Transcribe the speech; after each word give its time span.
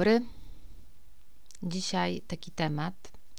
Dobry. 0.00 0.20
Dzisiaj 1.62 2.20
taki 2.26 2.50
temat, 2.50 2.94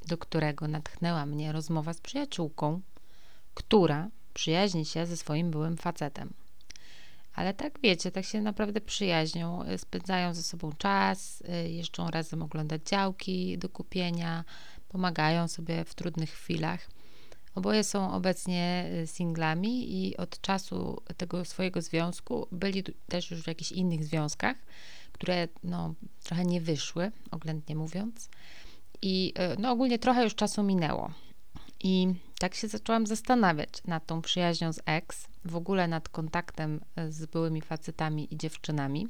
do 0.07 0.18
którego 0.18 0.68
natchnęła 0.68 1.25
mnie 1.25 1.52
rozmowa 1.52 1.93
z 1.93 2.02
przyjaciółką, 2.02 2.82
która 3.54 4.10
przyjaźni 4.34 4.86
się 4.86 5.05
ze 5.05 5.18
swoim 5.18 5.52
byłym 5.52 5.78
facetem. 5.78 6.34
Ale 7.36 7.54
tak 7.54 7.79
wiecie, 7.79 8.11
tak 8.11 8.25
się 8.25 8.42
naprawdę 8.42 8.82
przyjaźnią, 8.82 9.64
y, 9.64 9.78
spędzają 9.78 10.34
ze 10.34 10.43
sobą 10.43 10.71
czas, 10.78 11.42
y, 11.66 11.69
jeżdżą 11.69 12.11
razem 12.11 12.42
oglądać 12.42 12.82
działki 12.86 13.57
do 13.57 13.69
kupienia, 13.69 14.43
pomagają 14.89 15.47
sobie 15.47 15.86
w 15.86 15.96
trudnych 15.96 16.30
chwilach. 16.30 16.89
Oboje 17.55 17.83
są 17.83 18.14
obecnie 18.14 18.91
y, 19.04 19.07
singlami 19.07 20.05
i 20.05 20.18
od 20.18 20.41
czasu 20.41 21.02
tego 21.18 21.46
swojego 21.46 21.82
związku 21.82 22.47
byli 22.52 22.83
też 23.10 23.32
już 23.32 23.41
w 23.41 23.47
jakichś 23.47 23.71
innych 23.71 24.05
związkach 24.05 24.57
które 25.21 25.47
no, 25.64 25.93
trochę 26.31 26.45
nie 26.45 26.61
wyszły, 26.61 27.11
oględnie 27.31 27.75
mówiąc. 27.75 28.29
I 29.01 29.33
e, 29.35 29.55
no, 29.59 29.71
ogólnie 29.71 29.99
trochę 29.99 30.23
już 30.23 30.35
czasu 30.35 30.63
minęło. 30.63 31.11
I 31.83 32.13
tak 32.39 32.55
się 32.55 32.67
zaczęłam 32.67 33.07
zastanawiać 33.07 33.69
nad 33.85 34.05
tą 34.05 34.21
przyjaźnią 34.21 34.73
z 34.73 34.80
ex, 34.85 35.27
w 35.45 35.55
ogóle 35.55 35.88
nad 35.88 36.09
kontaktem 36.09 36.81
e, 36.95 37.11
z 37.11 37.25
byłymi 37.25 37.61
facetami 37.61 38.33
i 38.33 38.38
dziewczynami. 38.38 39.07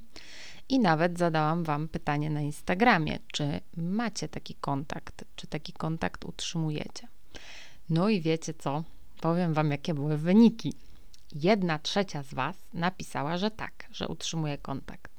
I 0.70 0.80
nawet 0.80 1.18
zadałam 1.18 1.64
Wam 1.64 1.88
pytanie 1.88 2.30
na 2.30 2.42
Instagramie, 2.42 3.20
czy 3.32 3.60
macie 3.78 4.28
taki 4.28 4.56
kontakt, 4.56 5.26
czy 5.36 5.48
taki 5.48 5.74
kontakt 5.74 6.26
utrzymujecie. 6.26 7.08
No 7.90 8.10
i 8.10 8.22
wiecie 8.22 8.54
co? 8.54 8.84
Powiem 9.20 9.54
Wam, 9.54 9.72
jakie 9.72 9.94
były 9.94 10.18
wyniki. 10.18 10.74
Jedna 11.36 11.80
trzecia 11.80 12.24
z 12.24 12.34
Was 12.34 12.56
napisała, 12.74 13.38
że 13.38 13.52
tak, 13.52 13.88
że 13.92 14.08
utrzymuje 14.08 14.58
kontakt. 14.58 15.11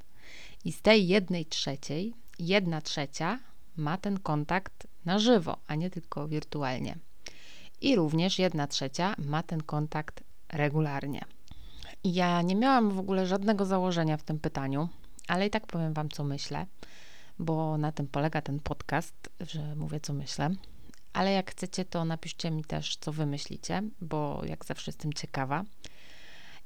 I 0.65 0.71
z 0.71 0.81
tej 0.81 1.07
jednej 1.07 1.45
trzeciej, 1.45 2.13
jedna 2.39 2.81
trzecia 2.81 3.39
ma 3.77 3.97
ten 3.97 4.19
kontakt 4.19 4.87
na 5.05 5.19
żywo, 5.19 5.57
a 5.67 5.75
nie 5.75 5.89
tylko 5.89 6.27
wirtualnie. 6.27 6.97
I 7.81 7.95
również 7.95 8.39
jedna 8.39 8.67
trzecia 8.67 9.15
ma 9.17 9.43
ten 9.43 9.63
kontakt 9.63 10.23
regularnie. 10.49 11.25
Ja 12.03 12.41
nie 12.41 12.55
miałam 12.55 12.91
w 12.91 12.99
ogóle 12.99 13.27
żadnego 13.27 13.65
założenia 13.65 14.17
w 14.17 14.23
tym 14.23 14.39
pytaniu, 14.39 14.89
ale 15.27 15.47
i 15.47 15.49
tak 15.49 15.67
powiem 15.67 15.93
Wam, 15.93 16.09
co 16.09 16.23
myślę, 16.23 16.65
bo 17.39 17.77
na 17.77 17.91
tym 17.91 18.07
polega 18.07 18.41
ten 18.41 18.59
podcast, 18.59 19.29
że 19.39 19.75
mówię, 19.75 19.99
co 19.99 20.13
myślę. 20.13 20.49
Ale 21.13 21.31
jak 21.31 21.51
chcecie, 21.51 21.85
to 21.85 22.05
napiszcie 22.05 22.51
mi 22.51 22.63
też, 22.63 22.97
co 22.97 23.11
wy 23.11 23.25
myślicie, 23.25 23.83
bo 24.01 24.41
jak 24.45 24.65
zawsze 24.65 24.91
jestem 24.91 25.13
ciekawa. 25.13 25.63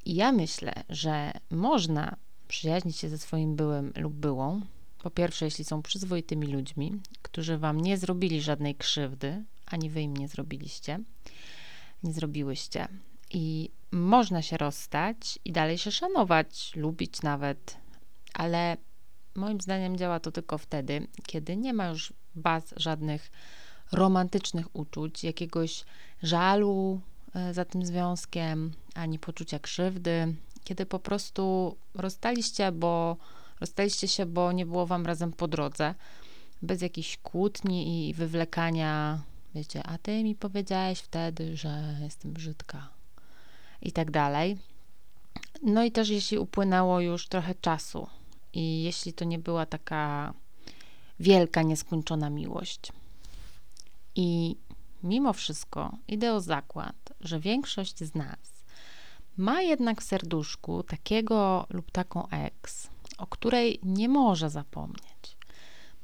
I 0.06 0.16
ja 0.16 0.32
myślę, 0.32 0.74
że 0.90 1.32
można 1.52 2.16
przyjaźnić 2.48 2.98
się 2.98 3.10
ze 3.10 3.18
swoim 3.18 3.56
byłym 3.56 3.94
lub 3.98 4.14
byłą. 4.14 4.62
Po 5.04 5.12
pierwsze, 5.12 5.46
jeśli 5.46 5.66
są 5.66 5.82
przyzwoitymi 5.82 6.48
ludźmi, 6.48 6.92
którzy 7.22 7.58
wam 7.58 7.82
nie 7.82 7.98
zrobili 7.98 8.42
żadnej 8.42 8.76
krzywdy, 8.76 9.44
ani 9.66 9.90
wy 9.90 10.02
im 10.02 10.18
nie 10.18 10.28
zrobiliście, 10.28 11.00
nie 12.04 12.14
zrobiłyście. 12.14 12.88
I 13.32 13.70
można 13.92 14.42
się 14.42 14.58
rozstać 14.58 15.40
i 15.46 15.52
dalej 15.52 15.78
się 15.78 15.92
szanować, 15.92 16.72
lubić 16.76 17.22
nawet, 17.22 17.78
ale 18.34 18.78
moim 19.36 19.62
zdaniem 19.62 19.98
działa 19.98 20.20
to 20.20 20.32
tylko 20.32 20.58
wtedy, 20.58 21.08
kiedy 21.26 21.58
nie 21.58 21.74
ma 21.74 21.88
już 21.88 22.14
baz 22.36 22.74
żadnych 22.78 23.32
romantycznych 23.92 24.76
uczuć, 24.76 25.24
jakiegoś 25.24 25.86
żalu 26.24 27.02
e, 27.36 27.54
za 27.54 27.66
tym 27.66 27.86
związkiem, 27.86 28.72
ani 28.96 29.20
poczucia 29.20 29.60
krzywdy, 29.60 30.36
kiedy 30.68 30.86
po 30.86 31.00
prostu 31.00 31.76
rozstaliście, 31.94 32.72
bo 32.72 33.18
rozstaliście 33.60 34.08
się, 34.08 34.26
bo 34.26 34.52
nie 34.52 34.66
było 34.66 34.86
wam 34.86 35.06
razem 35.06 35.34
po 35.34 35.48
drodze, 35.48 35.96
bez 36.62 36.82
jakichś 36.82 37.18
kłótni 37.18 38.10
i 38.10 38.14
wywlekania, 38.14 39.22
wiecie, 39.56 39.84
a 39.84 39.98
ty 39.98 40.24
mi 40.24 40.36
powiedziałeś 40.36 41.00
wtedy, 41.00 41.58
że 41.58 41.98
jestem 42.02 42.34
brzydka 42.34 42.90
i 43.82 43.92
tak 43.92 44.12
dalej. 44.12 44.58
No 45.64 45.84
i 45.84 45.92
też 45.92 46.10
jeśli 46.10 46.38
upłynęło 46.38 47.00
już 47.00 47.28
trochę 47.28 47.56
czasu 47.56 48.08
i 48.54 48.84
jeśli 48.84 49.14
to 49.14 49.26
nie 49.26 49.40
była 49.40 49.66
taka 49.66 50.34
wielka, 51.20 51.62
nieskończona 51.62 52.30
miłość. 52.30 52.92
I 54.16 54.56
mimo 55.04 55.34
wszystko 55.34 55.98
idę 56.08 56.34
o 56.34 56.42
zakład, 56.42 57.14
że 57.22 57.40
większość 57.40 57.98
z 58.00 58.16
nas 58.16 58.57
ma 59.38 59.62
jednak 59.62 60.02
w 60.02 60.06
serduszku 60.06 60.84
takiego 60.84 61.68
lub 61.70 61.92
taką 61.92 62.28
ex, 62.30 62.90
o 63.18 63.28
której 63.28 63.80
nie 63.84 64.10
może 64.10 64.50
zapomnieć. 64.50 65.38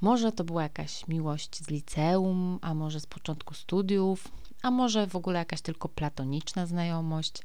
Może 0.01 0.31
to 0.31 0.43
była 0.43 0.63
jakaś 0.63 1.07
miłość 1.07 1.63
z 1.63 1.69
liceum, 1.69 2.59
a 2.61 2.73
może 2.73 2.99
z 2.99 3.05
początku 3.05 3.53
studiów, 3.53 4.27
a 4.61 4.71
może 4.71 5.07
w 5.07 5.15
ogóle 5.15 5.39
jakaś 5.39 5.61
tylko 5.61 5.89
platoniczna 5.89 6.65
znajomość, 6.65 7.43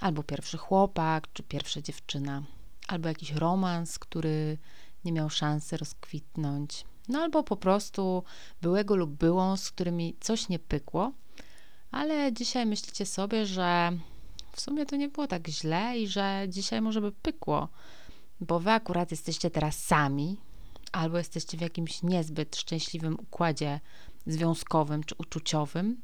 albo 0.00 0.22
pierwszy 0.22 0.58
chłopak, 0.58 1.32
czy 1.32 1.42
pierwsza 1.42 1.82
dziewczyna, 1.82 2.42
albo 2.88 3.08
jakiś 3.08 3.32
romans, 3.32 3.98
który 3.98 4.58
nie 5.04 5.12
miał 5.12 5.30
szansy 5.30 5.76
rozkwitnąć, 5.76 6.84
no 7.08 7.18
albo 7.18 7.42
po 7.42 7.56
prostu 7.56 8.24
byłego 8.62 8.96
lub 8.96 9.10
byłą, 9.10 9.56
z 9.56 9.70
którymi 9.70 10.16
coś 10.20 10.48
nie 10.48 10.58
pykło, 10.58 11.12
ale 11.90 12.32
dzisiaj 12.32 12.66
myślicie 12.66 13.06
sobie, 13.06 13.46
że 13.46 13.92
w 14.56 14.60
sumie 14.60 14.86
to 14.86 14.96
nie 14.96 15.08
było 15.08 15.26
tak 15.26 15.48
źle 15.48 15.98
i 15.98 16.08
że 16.08 16.46
dzisiaj 16.48 16.80
może 16.80 17.00
by 17.00 17.12
pykło, 17.12 17.68
bo 18.40 18.60
wy 18.60 18.70
akurat 18.70 19.10
jesteście 19.10 19.50
teraz 19.50 19.84
sami, 19.84 20.36
albo 20.92 21.18
jesteście 21.18 21.58
w 21.58 21.60
jakimś 21.60 22.02
niezbyt 22.02 22.56
szczęśliwym 22.56 23.14
układzie 23.20 23.80
związkowym 24.26 25.04
czy 25.04 25.14
uczuciowym, 25.18 26.00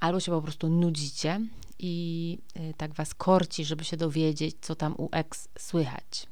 albo 0.00 0.20
się 0.20 0.32
po 0.32 0.42
prostu 0.42 0.68
nudzicie 0.68 1.40
i 1.78 2.38
y, 2.56 2.74
tak 2.76 2.94
was 2.94 3.14
korci, 3.14 3.64
żeby 3.64 3.84
się 3.84 3.96
dowiedzieć, 3.96 4.56
co 4.60 4.74
tam 4.74 4.94
u 4.98 5.08
ex 5.12 5.48
słychać. 5.58 6.26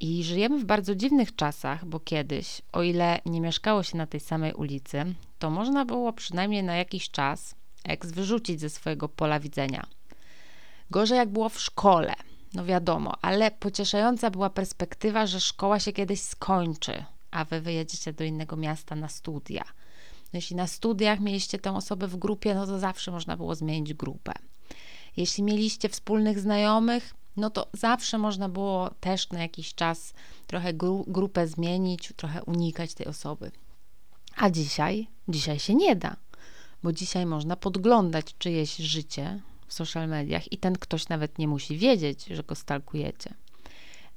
I 0.00 0.24
żyjemy 0.24 0.58
w 0.58 0.64
bardzo 0.64 0.94
dziwnych 0.94 1.36
czasach, 1.36 1.84
bo 1.84 2.00
kiedyś, 2.00 2.62
o 2.72 2.82
ile 2.82 3.20
nie 3.26 3.40
mieszkało 3.40 3.82
się 3.82 3.96
na 3.96 4.06
tej 4.06 4.20
samej 4.20 4.52
ulicy, 4.52 5.14
to 5.38 5.50
można 5.50 5.84
było 5.84 6.12
przynajmniej 6.12 6.62
na 6.62 6.76
jakiś 6.76 7.10
czas 7.10 7.54
ex 7.84 8.12
wyrzucić 8.12 8.60
ze 8.60 8.70
swojego 8.70 9.08
pola 9.08 9.40
widzenia 9.40 9.86
Gorzej 10.92 11.18
jak 11.18 11.28
było 11.28 11.48
w 11.48 11.60
szkole, 11.60 12.14
no 12.54 12.64
wiadomo, 12.64 13.14
ale 13.22 13.50
pocieszająca 13.50 14.30
była 14.30 14.50
perspektywa, 14.50 15.26
że 15.26 15.40
szkoła 15.40 15.80
się 15.80 15.92
kiedyś 15.92 16.20
skończy, 16.20 17.04
a 17.30 17.44
wy 17.44 17.60
wyjedziecie 17.60 18.12
do 18.12 18.24
innego 18.24 18.56
miasta 18.56 18.94
na 18.94 19.08
studia. 19.08 19.64
No 20.32 20.36
jeśli 20.36 20.56
na 20.56 20.66
studiach 20.66 21.20
mieliście 21.20 21.58
tę 21.58 21.76
osobę 21.76 22.08
w 22.08 22.16
grupie, 22.16 22.54
no 22.54 22.66
to 22.66 22.78
zawsze 22.78 23.10
można 23.10 23.36
było 23.36 23.54
zmienić 23.54 23.94
grupę. 23.94 24.32
Jeśli 25.16 25.42
mieliście 25.42 25.88
wspólnych 25.88 26.40
znajomych, 26.40 27.14
no 27.36 27.50
to 27.50 27.68
zawsze 27.72 28.18
można 28.18 28.48
było 28.48 28.90
też 29.00 29.30
na 29.30 29.40
jakiś 29.40 29.74
czas 29.74 30.12
trochę 30.46 30.74
gru 30.74 31.04
grupę 31.08 31.46
zmienić, 31.46 32.12
trochę 32.16 32.44
unikać 32.44 32.94
tej 32.94 33.06
osoby. 33.06 33.50
A 34.36 34.50
dzisiaj, 34.50 35.08
dzisiaj 35.28 35.58
się 35.58 35.74
nie 35.74 35.96
da, 35.96 36.16
bo 36.82 36.92
dzisiaj 36.92 37.26
można 37.26 37.56
podglądać 37.56 38.34
czyjeś 38.38 38.76
życie, 38.76 39.40
w 39.72 39.74
social 39.74 40.08
mediach 40.08 40.52
i 40.52 40.58
ten 40.58 40.74
ktoś 40.74 41.08
nawet 41.08 41.38
nie 41.38 41.48
musi 41.48 41.76
wiedzieć, 41.76 42.24
że 42.24 42.42
go 42.42 42.54
stalkujecie. 42.54 43.34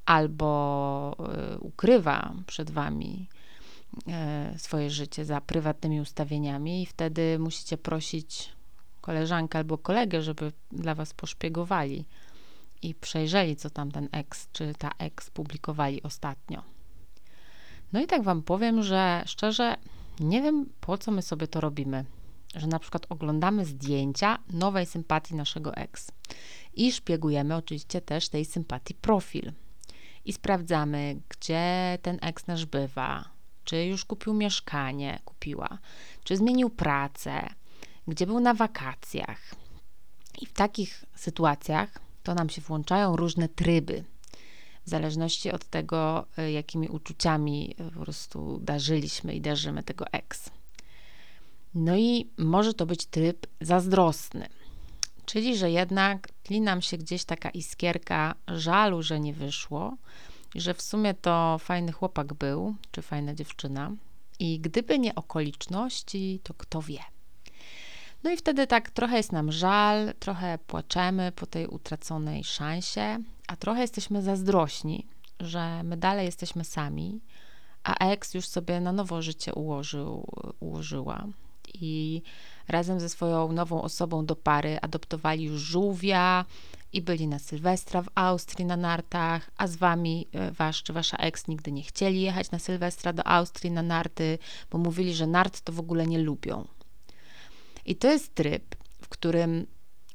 Albo 0.05 1.15
y, 1.55 1.59
ukrywa 1.59 2.33
przed 2.47 2.71
wami 2.71 3.27
y, 4.55 4.59
swoje 4.59 4.89
życie 4.89 5.25
za 5.25 5.41
prywatnymi 5.41 6.01
ustawieniami 6.01 6.81
i 6.81 6.85
wtedy 6.85 7.39
musicie 7.39 7.77
prosić 7.77 8.49
koleżankę 9.01 9.57
albo 9.57 9.77
kolegę, 9.77 10.21
żeby 10.21 10.51
dla 10.71 10.95
was 10.95 11.13
poszpiegowali 11.13 12.05
i 12.81 12.95
przejrzeli, 12.95 13.55
co 13.55 13.69
tam 13.69 13.91
ten 13.91 14.09
ex 14.11 14.47
czy 14.53 14.73
ta 14.77 14.91
ex 14.99 15.29
publikowali 15.29 16.03
ostatnio. 16.03 16.63
No 17.93 18.01
i 18.01 18.07
tak 18.07 18.23
wam 18.23 18.43
powiem, 18.43 18.83
że 18.83 19.23
szczerze 19.25 19.75
nie 20.19 20.41
wiem, 20.41 20.65
po 20.81 20.97
co 20.97 21.11
my 21.11 21.21
sobie 21.21 21.47
to 21.47 21.61
robimy 21.61 22.05
że 22.55 22.67
na 22.67 22.79
przykład 22.79 23.05
oglądamy 23.09 23.65
zdjęcia 23.65 24.39
nowej 24.49 24.85
sympatii 24.85 25.35
naszego 25.35 25.75
ex 25.75 26.11
i 26.73 26.91
szpiegujemy 26.91 27.55
oczywiście 27.55 28.01
też 28.01 28.29
tej 28.29 28.45
sympatii 28.45 28.93
profil 28.93 29.51
i 30.25 30.33
sprawdzamy, 30.33 31.21
gdzie 31.29 31.97
ten 32.01 32.17
ex 32.21 32.47
nasz 32.47 32.65
bywa, 32.65 33.29
czy 33.63 33.85
już 33.85 34.05
kupił 34.05 34.33
mieszkanie, 34.33 35.19
kupiła, 35.25 35.77
czy 36.23 36.37
zmienił 36.37 36.69
pracę, 36.69 37.49
gdzie 38.07 38.27
był 38.27 38.39
na 38.39 38.53
wakacjach. 38.53 39.55
I 40.41 40.45
w 40.45 40.53
takich 40.53 41.05
sytuacjach 41.15 41.99
to 42.23 42.33
nam 42.33 42.49
się 42.49 42.61
włączają 42.61 43.15
różne 43.15 43.49
tryby. 43.49 44.03
W 44.85 44.89
zależności 44.89 45.51
od 45.51 45.65
tego, 45.65 46.25
y, 46.39 46.51
jakimi 46.51 46.87
uczuciami 46.87 47.75
po 47.95 47.99
prostu 47.99 48.59
darzyliśmy 48.61 49.35
i 49.35 49.41
darzymy 49.41 49.83
tego 49.83 50.05
ex. 50.11 50.49
No 51.75 51.95
i 51.95 52.29
może 52.37 52.73
to 52.73 52.85
być 52.85 53.05
tryb 53.05 53.47
zazdrosny, 53.61 54.47
czyli 55.25 55.57
że 55.57 55.71
jednak 55.71 56.29
tli 56.43 56.61
nam 56.61 56.81
się 56.81 56.97
gdzieś 56.97 57.25
taka 57.25 57.49
iskierka 57.49 58.35
żalu, 58.47 59.03
że 59.03 59.19
nie 59.19 59.33
wyszło, 59.33 59.97
że 60.55 60.73
w 60.73 60.81
sumie 60.81 61.13
to 61.13 61.57
fajny 61.59 61.91
chłopak 61.91 62.33
był, 62.33 62.75
czy 62.91 63.01
fajna 63.01 63.33
dziewczyna. 63.33 63.91
I 64.39 64.59
gdyby 64.59 64.99
nie 64.99 65.15
okoliczności, 65.15 66.39
to 66.43 66.53
kto 66.53 66.81
wie. 66.81 66.99
No 68.23 68.31
i 68.31 68.37
wtedy 68.37 68.67
tak 68.67 68.89
trochę 68.89 69.17
jest 69.17 69.31
nam 69.31 69.51
żal, 69.51 70.13
trochę 70.19 70.57
płaczemy 70.67 71.31
po 71.31 71.45
tej 71.45 71.67
utraconej 71.67 72.43
szansie, 72.43 73.17
a 73.47 73.55
trochę 73.55 73.81
jesteśmy 73.81 74.21
zazdrośni, 74.21 75.05
że 75.39 75.83
my 75.83 75.97
dalej 75.97 76.25
jesteśmy 76.25 76.63
sami, 76.63 77.19
a 77.83 78.07
ex 78.09 78.33
już 78.33 78.47
sobie 78.47 78.79
na 78.79 78.91
nowo 78.91 79.21
życie 79.21 79.53
ułożył, 79.53 80.27
ułożyła. 80.59 81.27
I 81.81 82.21
razem 82.67 82.99
ze 82.99 83.09
swoją 83.09 83.51
nową 83.51 83.81
osobą 83.81 84.25
do 84.25 84.35
pary 84.35 84.77
adoptowali 84.81 85.57
żółwia 85.57 86.45
i 86.93 87.01
byli 87.01 87.27
na 87.27 87.39
Sylwestra 87.39 88.01
w 88.01 88.09
Austrii 88.15 88.65
na 88.65 88.77
nartach, 88.77 89.51
a 89.57 89.67
z 89.67 89.75
wami 89.75 90.27
e, 90.33 90.51
wasz 90.51 90.83
czy 90.83 90.93
wasza 90.93 91.17
ex 91.17 91.47
nigdy 91.47 91.71
nie 91.71 91.83
chcieli 91.83 92.21
jechać 92.21 92.51
na 92.51 92.59
Sylwestra 92.59 93.13
do 93.13 93.27
Austrii 93.27 93.71
na 93.71 93.81
narty, 93.81 94.37
bo 94.71 94.77
mówili, 94.77 95.13
że 95.13 95.27
nart 95.27 95.61
to 95.61 95.73
w 95.73 95.79
ogóle 95.79 96.07
nie 96.07 96.19
lubią. 96.19 96.67
I 97.85 97.95
to 97.95 98.11
jest 98.11 98.35
tryb, 98.35 98.75
w 99.01 99.09
którym 99.09 99.67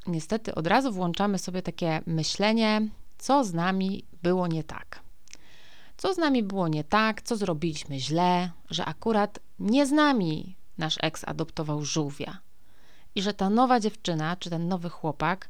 niestety 0.06 0.54
od 0.54 0.66
razu 0.66 0.92
włączamy 0.92 1.38
sobie 1.38 1.62
takie 1.62 2.02
myślenie, 2.06 2.88
co 3.18 3.44
z 3.44 3.54
nami 3.54 4.04
było 4.22 4.46
nie 4.46 4.64
tak. 4.64 5.00
Co 5.96 6.14
z 6.14 6.18
nami 6.18 6.42
było 6.42 6.68
nie 6.68 6.84
tak, 6.84 7.22
co 7.22 7.36
zrobiliśmy 7.36 8.00
źle, 8.00 8.50
że 8.70 8.84
akurat 8.84 9.38
nie 9.58 9.86
z 9.86 9.92
nami 9.92 10.56
nasz 10.80 10.96
eks 11.02 11.24
adoptował 11.26 11.84
żółwia. 11.84 12.38
I 13.14 13.22
że 13.22 13.34
ta 13.34 13.50
nowa 13.50 13.80
dziewczyna, 13.80 14.36
czy 14.36 14.50
ten 14.50 14.68
nowy 14.68 14.88
chłopak, 14.88 15.48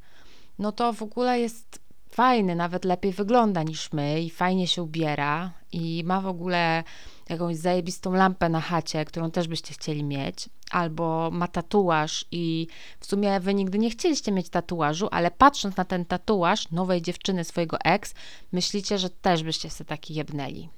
no 0.59 0.73
to 0.73 0.93
w 0.93 1.03
ogóle 1.03 1.41
jest 1.41 1.81
fajny, 2.11 2.55
nawet 2.55 2.85
lepiej 2.85 3.12
wygląda 3.12 3.62
niż 3.62 3.93
my 3.93 4.21
i 4.21 4.31
fajnie 4.31 4.67
się 4.67 4.82
ubiera 4.82 5.50
i 5.73 6.03
ma 6.06 6.21
w 6.21 6.27
ogóle 6.27 6.85
jakąś 7.29 7.56
zajebistą 7.56 8.12
lampę 8.12 8.49
na 8.49 8.61
chacie, 8.61 9.05
którą 9.05 9.31
też 9.31 9.49
byście 9.49 9.75
chcieli 9.75 10.05
mieć, 10.05 10.49
albo 10.71 11.31
ma 11.32 11.49
tatuaż 11.49 12.25
i 12.31 12.67
w 13.00 13.06
sumie 13.06 13.41
wy 13.41 13.55
nigdy 13.55 13.79
nie 13.79 13.91
chcieliście 13.91 14.32
mieć 14.32 14.49
tatuażu, 14.49 15.09
ale 15.11 15.31
patrząc 15.31 15.77
na 15.77 15.85
ten 15.85 16.05
tatuaż 16.05 16.71
nowej 16.71 17.03
dziewczyny, 17.03 17.44
swojego 17.44 17.79
ex, 17.85 18.15
myślicie, 18.53 18.99
że 18.99 19.11
też 19.11 19.43
byście 19.43 19.71
sobie 19.71 19.88
taki 19.88 20.15
jebnęli. 20.15 20.69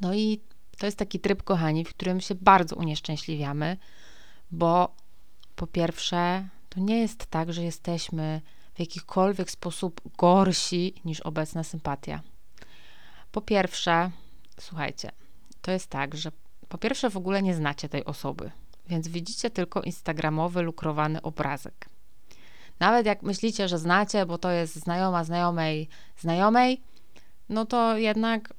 No 0.00 0.14
i 0.14 0.40
to 0.80 0.86
jest 0.86 0.98
taki 0.98 1.20
tryb, 1.20 1.42
kochani, 1.42 1.84
w 1.84 1.88
którym 1.88 2.20
się 2.20 2.34
bardzo 2.34 2.76
unieszczęśliwiamy, 2.76 3.76
bo 4.50 4.94
po 5.56 5.66
pierwsze, 5.66 6.48
to 6.68 6.80
nie 6.80 6.98
jest 7.00 7.26
tak, 7.26 7.52
że 7.52 7.62
jesteśmy 7.62 8.40
w 8.74 8.80
jakikolwiek 8.80 9.50
sposób 9.50 10.00
gorsi 10.18 10.94
niż 11.04 11.20
obecna 11.20 11.64
sympatia. 11.64 12.20
Po 13.32 13.40
pierwsze, 13.40 14.10
słuchajcie, 14.60 15.10
to 15.62 15.70
jest 15.70 15.86
tak, 15.86 16.14
że 16.14 16.32
po 16.68 16.78
pierwsze 16.78 17.10
w 17.10 17.16
ogóle 17.16 17.42
nie 17.42 17.54
znacie 17.54 17.88
tej 17.88 18.04
osoby, 18.04 18.50
więc 18.88 19.08
widzicie 19.08 19.50
tylko 19.50 19.82
instagramowy, 19.82 20.62
lukrowany 20.62 21.22
obrazek. 21.22 21.88
Nawet 22.78 23.06
jak 23.06 23.22
myślicie, 23.22 23.68
że 23.68 23.78
znacie, 23.78 24.26
bo 24.26 24.38
to 24.38 24.50
jest 24.50 24.74
znajoma 24.74 25.24
znajomej 25.24 25.88
znajomej, 26.18 26.80
no 27.50 27.66
to 27.66 27.96
jednak, 27.96 28.54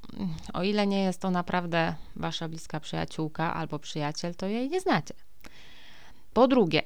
o 0.53 0.63
ile 0.63 0.87
nie 0.87 1.03
jest 1.03 1.21
to 1.21 1.31
naprawdę 1.31 1.95
wasza 2.15 2.49
bliska 2.49 2.79
przyjaciółka 2.79 3.53
albo 3.53 3.79
przyjaciel, 3.79 4.35
to 4.35 4.45
jej 4.45 4.69
nie 4.69 4.81
znacie. 4.81 5.13
Po 6.33 6.47
drugie, 6.47 6.83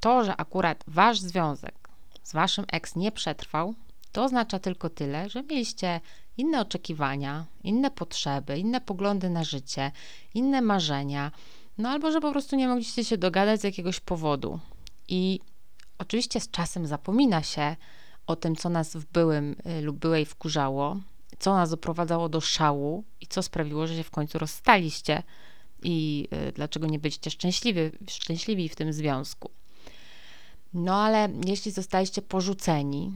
to, 0.00 0.24
że 0.24 0.36
akurat 0.36 0.84
wasz 0.86 1.20
związek 1.20 1.88
z 2.22 2.32
waszym 2.32 2.64
ex 2.72 2.96
nie 2.96 3.12
przetrwał, 3.12 3.74
to 4.12 4.24
oznacza 4.24 4.58
tylko 4.58 4.90
tyle, 4.90 5.30
że 5.30 5.42
mieliście 5.42 6.00
inne 6.36 6.60
oczekiwania, 6.60 7.46
inne 7.64 7.90
potrzeby, 7.90 8.58
inne 8.58 8.80
poglądy 8.80 9.30
na 9.30 9.44
życie, 9.44 9.92
inne 10.34 10.60
marzenia, 10.60 11.32
no 11.78 11.88
albo 11.88 12.12
że 12.12 12.20
po 12.20 12.32
prostu 12.32 12.56
nie 12.56 12.68
mogliście 12.68 13.04
się 13.04 13.18
dogadać 13.18 13.60
z 13.60 13.64
jakiegoś 13.64 14.00
powodu. 14.00 14.60
I 15.08 15.40
oczywiście 15.98 16.40
z 16.40 16.50
czasem 16.50 16.86
zapomina 16.86 17.42
się 17.42 17.76
o 18.26 18.36
tym, 18.36 18.56
co 18.56 18.68
nas 18.68 18.96
w 18.96 19.04
byłym 19.04 19.56
y, 19.78 19.82
lub 19.82 19.98
byłej 19.98 20.26
wkurzało, 20.26 20.96
co 21.38 21.54
nas 21.54 21.70
doprowadzało 21.70 22.28
do 22.28 22.40
szału 22.40 23.04
i 23.20 23.26
co 23.26 23.42
sprawiło, 23.42 23.86
że 23.86 23.96
się 23.96 24.02
w 24.02 24.10
końcu 24.10 24.38
rozstaliście 24.38 25.22
i 25.82 26.28
y, 26.48 26.52
dlaczego 26.52 26.86
nie 26.86 26.98
byliście 26.98 27.30
szczęśliwi, 27.30 27.80
szczęśliwi 28.08 28.68
w 28.68 28.76
tym 28.76 28.92
związku. 28.92 29.50
No 30.74 30.96
ale 30.96 31.28
jeśli 31.46 31.72
zostaliście 31.72 32.22
porzuceni, 32.22 33.12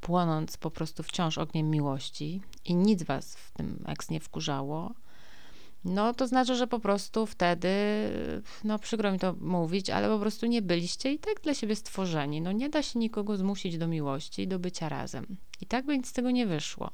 płonąc 0.00 0.56
po 0.56 0.70
prostu 0.70 1.02
wciąż 1.02 1.38
ogniem 1.38 1.70
miłości 1.70 2.40
i 2.64 2.74
nic 2.74 3.02
was 3.02 3.36
w 3.36 3.52
tym 3.52 3.84
eks 3.86 4.10
nie 4.10 4.20
wkurzało, 4.20 4.94
no 5.84 6.14
to 6.14 6.26
znaczy, 6.26 6.54
że 6.54 6.66
po 6.66 6.80
prostu 6.80 7.26
wtedy, 7.26 7.68
no 8.64 8.78
przykro 8.78 9.12
mi 9.12 9.18
to 9.18 9.34
mówić, 9.40 9.90
ale 9.90 10.08
po 10.08 10.18
prostu 10.18 10.46
nie 10.46 10.62
byliście 10.62 11.12
i 11.12 11.18
tak 11.18 11.40
dla 11.40 11.54
siebie 11.54 11.76
stworzeni. 11.76 12.40
No 12.40 12.52
nie 12.52 12.68
da 12.68 12.82
się 12.82 12.98
nikogo 12.98 13.36
zmusić 13.36 13.78
do 13.78 13.88
miłości 13.88 14.42
i 14.42 14.48
do 14.48 14.58
bycia 14.58 14.88
razem. 14.88 15.36
I 15.60 15.66
tak 15.66 15.86
by 15.86 15.96
nic 15.96 16.08
z 16.08 16.12
tego 16.12 16.30
nie 16.30 16.46
wyszło. 16.46 16.90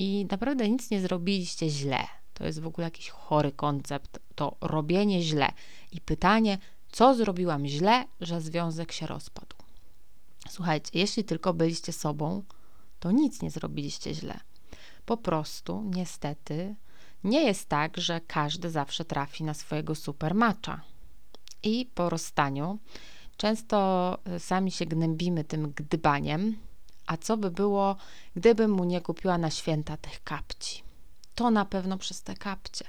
I 0.00 0.26
naprawdę 0.30 0.68
nic 0.68 0.90
nie 0.90 1.00
zrobiliście 1.00 1.70
źle. 1.70 1.98
To 2.34 2.46
jest 2.46 2.60
w 2.60 2.66
ogóle 2.66 2.84
jakiś 2.84 3.08
chory 3.08 3.52
koncept, 3.52 4.18
to 4.34 4.56
robienie 4.60 5.22
źle. 5.22 5.48
I 5.92 6.00
pytanie, 6.00 6.58
co 6.92 7.14
zrobiłam 7.14 7.66
źle, 7.66 8.04
że 8.20 8.40
związek 8.40 8.92
się 8.92 9.06
rozpadł? 9.06 9.56
Słuchajcie, 10.48 10.90
jeśli 10.94 11.24
tylko 11.24 11.54
byliście 11.54 11.92
sobą, 11.92 12.42
to 13.00 13.10
nic 13.10 13.42
nie 13.42 13.50
zrobiliście 13.50 14.14
źle. 14.14 14.40
Po 15.06 15.16
prostu, 15.16 15.82
niestety, 15.94 16.74
nie 17.24 17.42
jest 17.42 17.68
tak, 17.68 17.96
że 17.96 18.20
każdy 18.20 18.70
zawsze 18.70 19.04
trafi 19.04 19.44
na 19.44 19.54
swojego 19.54 19.94
supermacza. 19.94 20.80
I 21.62 21.90
po 21.94 22.10
rozstaniu 22.10 22.78
często 23.36 24.18
y, 24.36 24.40
sami 24.40 24.70
się 24.70 24.86
gnębimy 24.86 25.44
tym 25.44 25.72
gdybaniem, 25.76 26.56
a 27.08 27.16
co 27.16 27.36
by 27.36 27.50
było, 27.50 27.96
gdybym 28.36 28.70
mu 28.70 28.84
nie 28.84 29.00
kupiła 29.00 29.38
na 29.38 29.50
święta 29.50 29.96
tych 29.96 30.24
kapci? 30.24 30.82
To 31.34 31.50
na 31.50 31.64
pewno 31.64 31.98
przez 31.98 32.22
te 32.22 32.34
kapcie. 32.34 32.84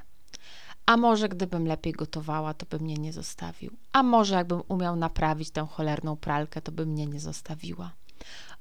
A 0.85 0.97
może 0.97 1.29
gdybym 1.29 1.67
lepiej 1.67 1.93
gotowała, 1.93 2.53
to 2.53 2.65
by 2.65 2.79
mnie 2.79 2.95
nie 2.95 3.13
zostawił. 3.13 3.71
A 3.93 4.03
może 4.03 4.35
jakbym 4.35 4.61
umiał 4.67 4.95
naprawić 4.95 5.51
tę 5.51 5.67
cholerną 5.71 6.15
pralkę, 6.15 6.61
to 6.61 6.71
by 6.71 6.85
mnie 6.85 7.05
nie 7.05 7.19
zostawiła. 7.19 7.91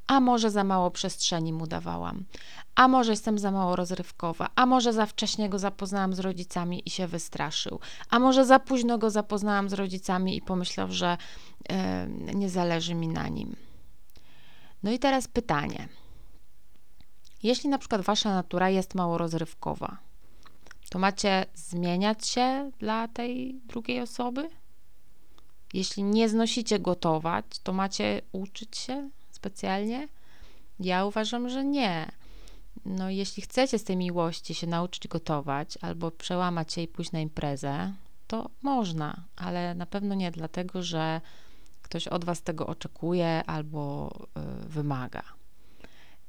A 0.06 0.20
może 0.20 0.50
za 0.50 0.64
mało 0.64 0.90
przestrzeni 0.90 1.52
mu 1.52 1.66
dawałam. 1.66 2.24
A 2.74 2.88
może 2.88 3.12
jestem 3.12 3.38
za 3.38 3.50
mało 3.50 3.76
rozrywkowa. 3.76 4.48
A 4.56 4.66
może 4.66 4.92
za 4.92 5.06
wcześnie 5.06 5.48
go 5.48 5.58
zapoznałam 5.58 6.14
z 6.14 6.18
rodzicami 6.18 6.82
i 6.86 6.90
się 6.90 7.06
wystraszył. 7.06 7.80
A 8.10 8.18
może 8.18 8.46
za 8.46 8.58
późno 8.58 8.98
go 8.98 9.10
zapoznałam 9.10 9.68
z 9.68 9.72
rodzicami 9.72 10.36
i 10.36 10.42
pomyślał, 10.42 10.88
że 10.90 11.16
yy, 12.26 12.34
nie 12.34 12.50
zależy 12.50 12.94
mi 12.94 13.08
na 13.08 13.28
nim. 13.28 13.67
No 14.82 14.90
i 14.90 14.98
teraz 14.98 15.28
pytanie. 15.28 15.88
Jeśli 17.42 17.70
na 17.70 17.78
przykład 17.78 18.00
wasza 18.00 18.34
natura 18.34 18.70
jest 18.70 18.94
mało 18.94 19.18
rozrywkowa, 19.18 19.98
to 20.90 20.98
macie 20.98 21.46
zmieniać 21.54 22.28
się 22.28 22.70
dla 22.78 23.08
tej 23.08 23.54
drugiej 23.54 24.00
osoby? 24.00 24.50
Jeśli 25.74 26.02
nie 26.02 26.28
znosicie 26.28 26.78
gotować, 26.78 27.44
to 27.62 27.72
macie 27.72 28.22
uczyć 28.32 28.76
się 28.76 29.10
specjalnie? 29.30 30.08
Ja 30.80 31.04
uważam, 31.04 31.48
że 31.48 31.64
nie. 31.64 32.12
No, 32.84 33.10
jeśli 33.10 33.42
chcecie 33.42 33.78
z 33.78 33.84
tej 33.84 33.96
miłości 33.96 34.54
się 34.54 34.66
nauczyć 34.66 35.08
gotować 35.08 35.78
albo 35.80 36.10
przełamać 36.10 36.72
się 36.72 36.80
i 36.80 36.88
pójść 36.88 37.12
na 37.12 37.20
imprezę, 37.20 37.92
to 38.26 38.50
można, 38.62 39.24
ale 39.36 39.74
na 39.74 39.86
pewno 39.86 40.14
nie 40.14 40.30
dlatego, 40.30 40.82
że 40.82 41.20
ktoś 41.88 42.08
od 42.08 42.24
was 42.24 42.42
tego 42.42 42.66
oczekuje 42.66 43.42
albo 43.46 44.10
y, 44.64 44.68
wymaga. 44.68 45.22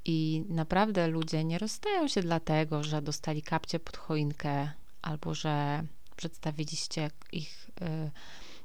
I 0.05 0.43
naprawdę 0.49 1.07
ludzie 1.07 1.43
nie 1.43 1.57
rozstają 1.57 2.07
się 2.07 2.21
dlatego, 2.21 2.83
że 2.83 3.01
dostali 3.01 3.41
kapcie 3.41 3.79
pod 3.79 3.97
choinkę 3.97 4.71
albo 5.01 5.33
że 5.35 5.83
przedstawiliście 6.15 7.11
ich, 7.31 7.69
y, 7.81 8.11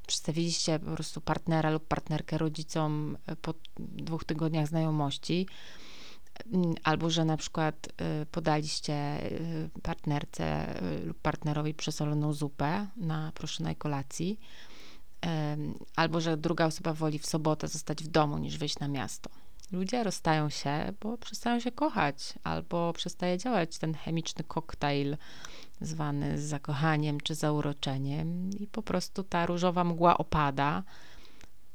przedstawiliście 0.07 0.79
po 0.79 0.91
prostu 0.91 1.21
partnera 1.21 1.71
lub 1.71 1.87
partnerkę 1.87 2.39
rodzicom 2.39 3.17
y, 3.33 3.37
po 3.37 3.55
dwóch 3.79 4.25
tygodniach 4.25 4.67
znajomości, 4.67 5.47
mm, 6.53 6.75
albo 6.85 7.11
że 7.11 7.25
na 7.25 7.37
przykład 7.37 7.89
podaliście 8.31 9.19
partnerce 9.83 10.75
lub 11.05 11.19
partnerowi 11.19 11.75
przesoloną 11.75 12.33
zupę 12.33 12.87
na 12.97 13.33
proszonej 13.35 13.77
kolacji, 13.77 14.41
albo 15.97 16.21
że 16.21 16.37
druga 16.37 16.67
osoba 16.67 16.93
woli 16.93 17.19
w 17.19 17.27
sobotę 17.27 17.69
zostać 17.69 18.05
w 18.05 18.09
domu 18.09 18.39
niż 18.39 18.59
wyjść 18.59 18.79
na 18.79 18.89
miasto. 18.89 19.31
Ludzie 19.73 20.05
rozstają 20.05 20.51
się, 20.51 20.93
bo 21.01 21.19
przestają 21.19 21.61
się 21.61 21.73
kochać, 21.73 22.35
albo 22.45 22.93
przestaje 22.93 23.39
działać 23.39 23.79
ten 23.79 23.95
chemiczny 23.95 24.45
koktajl 24.45 25.17
zwany 25.81 26.39
zakochaniem 26.39 27.21
czy 27.21 27.35
zauroczeniem, 27.35 28.51
i 28.51 28.67
po 28.67 28.83
prostu 28.83 29.23
ta 29.23 29.47
różowa 29.47 29.85
mgła 29.85 30.19
opada. 30.19 30.83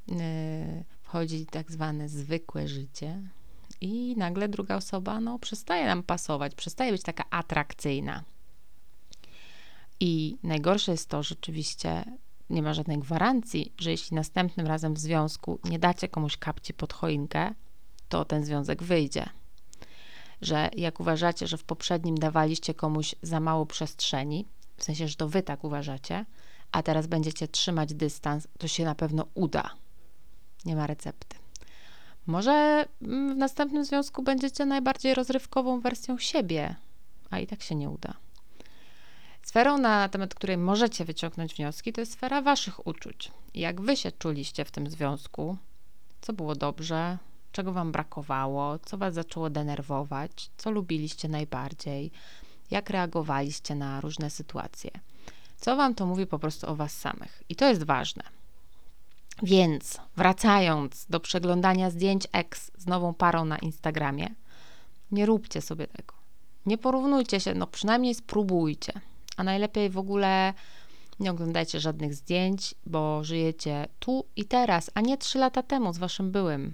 Yy, 0.07 0.17
wchodzi 1.03 1.45
tak 1.45 1.71
zwane 1.71 2.09
zwykłe 2.09 2.67
życie, 2.67 3.21
i 3.81 4.15
nagle 4.17 4.47
druga 4.47 4.75
osoba 4.75 5.19
no, 5.19 5.39
przestaje 5.39 5.85
nam 5.85 6.03
pasować, 6.03 6.55
przestaje 6.55 6.91
być 6.91 7.03
taka 7.03 7.23
atrakcyjna. 7.29 8.23
I 9.99 10.37
najgorsze 10.43 10.91
jest 10.91 11.09
to 11.09 11.23
rzeczywiście, 11.23 12.05
nie 12.49 12.61
ma 12.61 12.73
żadnej 12.73 12.97
gwarancji, 12.97 13.73
że 13.77 13.91
jeśli 13.91 14.15
następnym 14.15 14.67
razem 14.67 14.93
w 14.93 14.99
związku 14.99 15.59
nie 15.63 15.79
dacie 15.79 16.07
komuś 16.07 16.37
kapci 16.37 16.73
pod 16.73 16.93
choinkę, 16.93 17.53
to 18.09 18.25
ten 18.25 18.45
związek 18.45 18.83
wyjdzie. 18.83 19.29
Że 20.41 20.69
jak 20.75 20.99
uważacie, 20.99 21.47
że 21.47 21.57
w 21.57 21.63
poprzednim 21.63 22.15
dawaliście 22.15 22.73
komuś 22.73 23.15
za 23.21 23.39
mało 23.39 23.65
przestrzeni, 23.65 24.45
w 24.77 24.83
sensie, 24.83 25.07
że 25.07 25.15
to 25.15 25.27
wy 25.27 25.43
tak 25.43 25.63
uważacie, 25.63 26.25
a 26.71 26.83
teraz 26.83 27.07
będziecie 27.07 27.47
trzymać 27.47 27.93
dystans, 27.93 28.47
to 28.57 28.67
się 28.67 28.85
na 28.85 28.95
pewno 28.95 29.25
uda. 29.33 29.69
Nie 30.65 30.75
ma 30.75 30.87
recepty. 30.87 31.37
Może 32.27 32.85
mm, 33.01 33.35
w 33.35 33.37
następnym 33.37 33.85
związku 33.85 34.23
będziecie 34.23 34.65
najbardziej 34.65 35.13
rozrywkową 35.13 35.79
wersją 35.79 36.17
siebie, 36.17 36.75
a 37.29 37.39
i 37.39 37.47
tak 37.47 37.63
się 37.63 37.75
nie 37.75 37.89
uda. 37.89 38.13
Sferą, 39.43 39.77
na 39.77 40.09
temat 40.09 40.35
której 40.35 40.57
możecie 40.57 41.05
wyciągnąć 41.05 41.53
wnioski, 41.53 41.93
to 41.93 42.01
jest 42.01 42.13
sfera 42.13 42.41
waszych 42.41 42.87
uczuć. 42.87 43.31
Jak 43.55 43.81
wy 43.81 43.97
się 43.97 44.11
czuliście 44.11 44.65
w 44.65 44.71
tym 44.71 44.89
związku, 44.89 45.57
co 46.21 46.33
było 46.33 46.55
dobrze, 46.55 47.17
czego 47.51 47.73
wam 47.73 47.91
brakowało, 47.91 48.79
co 48.79 48.97
was 48.97 49.13
zaczęło 49.13 49.49
denerwować, 49.49 50.49
co 50.57 50.71
lubiliście 50.71 51.29
najbardziej, 51.29 52.11
jak 52.71 52.89
reagowaliście 52.89 53.75
na 53.75 54.01
różne 54.01 54.29
sytuacje. 54.29 54.91
Co 55.57 55.75
wam 55.75 55.95
to 55.95 56.05
mówi 56.05 56.25
po 56.27 56.39
prostu 56.39 56.69
o 56.69 56.75
was 56.75 56.91
samych. 56.91 57.43
I 57.49 57.55
to 57.55 57.69
jest 57.69 57.83
ważne. 57.83 58.23
Więc 59.43 59.99
wracając 60.17 61.05
do 61.05 61.19
przeglądania 61.19 61.89
zdjęć 61.89 62.27
ex 62.31 62.71
z 62.77 62.85
nową 62.85 63.13
parą 63.13 63.45
na 63.45 63.57
Instagramie, 63.57 64.35
nie 65.11 65.25
róbcie 65.25 65.61
sobie 65.61 65.87
tego. 65.87 66.13
Nie 66.65 66.77
porównujcie 66.77 67.39
się, 67.39 67.53
no 67.53 67.67
przynajmniej 67.67 68.15
spróbujcie. 68.15 68.93
A 69.39 69.43
najlepiej 69.43 69.89
w 69.89 69.97
ogóle 69.97 70.53
nie 71.19 71.31
oglądajcie 71.31 71.79
żadnych 71.79 72.15
zdjęć, 72.15 72.75
bo 72.85 73.23
żyjecie 73.23 73.87
tu 73.99 74.25
i 74.35 74.45
teraz, 74.45 74.91
a 74.93 75.01
nie 75.01 75.17
trzy 75.17 75.39
lata 75.39 75.63
temu 75.63 75.93
z 75.93 75.97
waszym 75.97 76.31
byłym. 76.31 76.73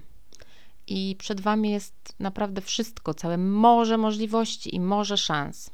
I 0.86 1.16
przed 1.18 1.40
wami 1.40 1.70
jest 1.70 1.94
naprawdę 2.20 2.60
wszystko, 2.60 3.14
całe 3.14 3.38
morze 3.38 3.98
możliwości 3.98 4.74
i 4.74 4.80
morze 4.80 5.16
szans. 5.16 5.70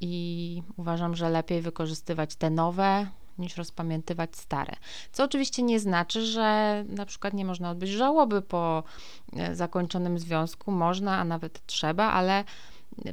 I 0.00 0.62
uważam, 0.76 1.16
że 1.16 1.30
lepiej 1.30 1.62
wykorzystywać 1.62 2.36
te 2.36 2.50
nowe, 2.50 3.06
niż 3.38 3.56
rozpamiętywać 3.56 4.36
stare. 4.36 4.76
Co 5.12 5.24
oczywiście 5.24 5.62
nie 5.62 5.80
znaczy, 5.80 6.26
że 6.26 6.84
na 6.88 7.06
przykład 7.06 7.34
nie 7.34 7.44
można 7.44 7.70
odbyć 7.70 7.90
żałoby 7.90 8.42
po 8.42 8.82
e, 9.32 9.54
zakończonym 9.54 10.18
związku. 10.18 10.72
Można, 10.72 11.18
a 11.18 11.24
nawet 11.24 11.66
trzeba, 11.66 12.12
ale 12.12 12.44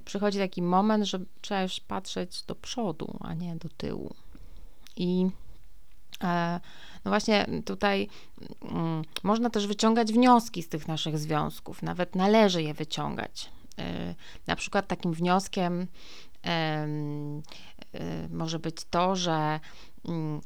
przychodzi 0.06 0.40
taki 0.40 0.62
moment, 0.62 1.06
że 1.06 1.20
trzeba 1.42 1.62
już 1.62 1.80
patrzeć 1.80 2.44
do 2.44 2.56
przodu, 2.56 3.18
a 3.20 3.34
nie 3.34 3.56
do 3.56 3.70
tyłu. 3.70 4.13
I 4.96 5.28
e, 6.24 6.60
no 7.06 7.12
właśnie 7.12 7.48
tutaj 7.66 8.10
mm, 8.62 9.02
można 9.24 9.50
też 9.50 9.68
wyciągać 9.68 10.13
wnioski 10.13 10.63
z 10.63 10.70
tych 10.70 10.88
naszych 10.88 11.20
związków, 11.20 11.84
nawet 11.84 12.16
należy 12.16 12.63
je 12.63 12.74
wyciągać. 12.74 13.50
E, 13.78 14.16
na 14.48 14.56
przykład 14.56 14.88
takim 14.88 15.13
wnioskiem 15.13 15.88
może 18.30 18.60
być 18.60 18.75
to, 18.90 19.16
że 19.16 19.60
mm, 20.06 20.42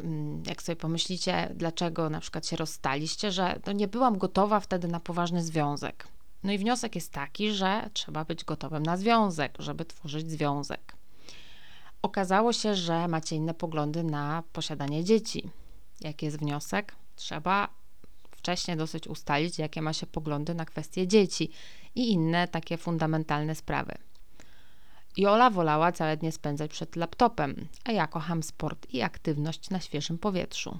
mm, 0.00 0.42
jak 0.46 0.62
sobie 0.62 0.76
pomyślicie, 0.76 1.50
dlaczego 1.54 2.10
na 2.10 2.20
przykład 2.20 2.46
się 2.46 2.56
rozstaliście, 2.56 3.32
że 3.32 3.60
no 3.66 3.72
nie 3.72 3.88
byłam 3.88 4.18
gotowa 4.18 4.60
wtedy 4.60 4.88
na 4.88 5.00
poważny 5.00 5.42
związek. 5.42 6.08
No 6.44 6.52
i 6.52 6.58
wniosek 6.58 6.94
jest 6.94 7.12
taki, 7.12 7.52
że 7.52 7.90
trzeba 7.92 8.24
być 8.24 8.44
gotowym 8.44 8.82
na 8.82 8.96
związek, 8.96 9.54
żeby 9.58 9.84
tworzyć 9.84 10.30
związek. 10.30 10.96
Okazało 12.02 12.52
się, 12.52 12.74
że 12.74 13.08
macie 13.08 13.36
inne 13.36 13.54
poglądy 13.54 14.02
na 14.02 14.42
posiadanie 14.52 15.04
dzieci. 15.04 15.50
Jaki 16.00 16.26
jest 16.26 16.38
wniosek? 16.38 16.94
Trzeba 17.16 17.68
wcześniej 18.30 18.76
dosyć 18.76 19.06
ustalić, 19.06 19.58
jakie 19.58 19.82
ma 19.82 19.92
się 19.92 20.06
poglądy 20.06 20.54
na 20.54 20.64
kwestie 20.64 21.06
dzieci 21.08 21.50
i 21.94 22.12
inne 22.12 22.48
takie 22.48 22.76
fundamentalne 22.76 23.54
sprawy. 23.54 23.94
Jola 25.16 25.50
wolała 25.50 25.92
całe 25.92 26.16
dnie 26.16 26.32
spędzać 26.32 26.70
przed 26.70 26.96
laptopem, 26.96 27.68
a 27.84 27.92
ja 27.92 28.06
kocham 28.06 28.42
sport 28.42 28.86
i 28.90 29.02
aktywność 29.02 29.70
na 29.70 29.80
świeżym 29.80 30.18
powietrzu. 30.18 30.78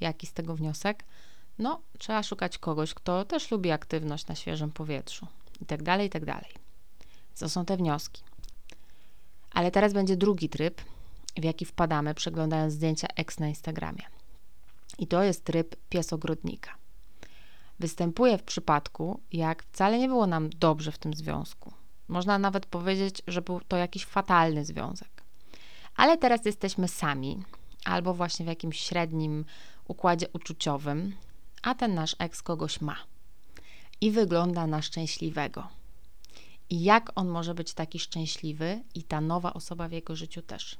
Jaki 0.00 0.26
z 0.26 0.32
tego 0.32 0.54
wniosek? 0.56 1.04
No, 1.60 1.80
trzeba 1.98 2.22
szukać 2.22 2.58
kogoś, 2.58 2.94
kto 2.94 3.24
też 3.24 3.50
lubi 3.50 3.70
aktywność 3.70 4.26
na 4.26 4.34
świeżym 4.34 4.70
powietrzu. 4.70 5.26
I 5.60 5.66
tak 5.66 5.82
dalej, 5.82 6.06
i 6.06 6.10
tak. 6.10 6.22
To 7.38 7.48
są 7.48 7.64
te 7.64 7.76
wnioski. 7.76 8.22
Ale 9.50 9.70
teraz 9.70 9.92
będzie 9.92 10.16
drugi 10.16 10.48
tryb, 10.48 10.80
w 11.36 11.44
jaki 11.44 11.64
wpadamy, 11.64 12.14
przeglądając 12.14 12.74
zdjęcia 12.74 13.08
ex 13.16 13.38
na 13.38 13.48
Instagramie. 13.48 14.02
I 14.98 15.06
to 15.06 15.22
jest 15.22 15.44
tryb 15.44 15.76
piesogrodnika. 15.88 16.74
Występuje 17.78 18.38
w 18.38 18.42
przypadku, 18.42 19.20
jak 19.32 19.62
wcale 19.62 19.98
nie 19.98 20.08
było 20.08 20.26
nam 20.26 20.50
dobrze 20.50 20.92
w 20.92 20.98
tym 20.98 21.14
związku 21.14 21.72
można 22.10 22.38
nawet 22.38 22.66
powiedzieć, 22.66 23.22
że 23.26 23.42
był 23.42 23.60
to 23.68 23.76
jakiś 23.76 24.04
fatalny 24.04 24.64
związek. 24.64 25.08
Ale 25.96 26.18
teraz 26.18 26.44
jesteśmy 26.44 26.88
sami, 26.88 27.42
albo 27.84 28.14
właśnie 28.14 28.44
w 28.44 28.48
jakimś 28.48 28.80
średnim 28.80 29.44
układzie 29.88 30.26
uczuciowym, 30.32 31.16
a 31.62 31.74
ten 31.74 31.94
nasz 31.94 32.16
eks 32.18 32.42
kogoś 32.42 32.80
ma 32.80 32.96
i 34.00 34.10
wygląda 34.10 34.66
na 34.66 34.82
szczęśliwego. 34.82 35.68
I 36.70 36.82
jak 36.82 37.12
on 37.14 37.28
może 37.28 37.54
być 37.54 37.74
taki 37.74 37.98
szczęśliwy 37.98 38.82
i 38.94 39.02
ta 39.02 39.20
nowa 39.20 39.52
osoba 39.54 39.88
w 39.88 39.92
jego 39.92 40.16
życiu 40.16 40.42
też? 40.42 40.78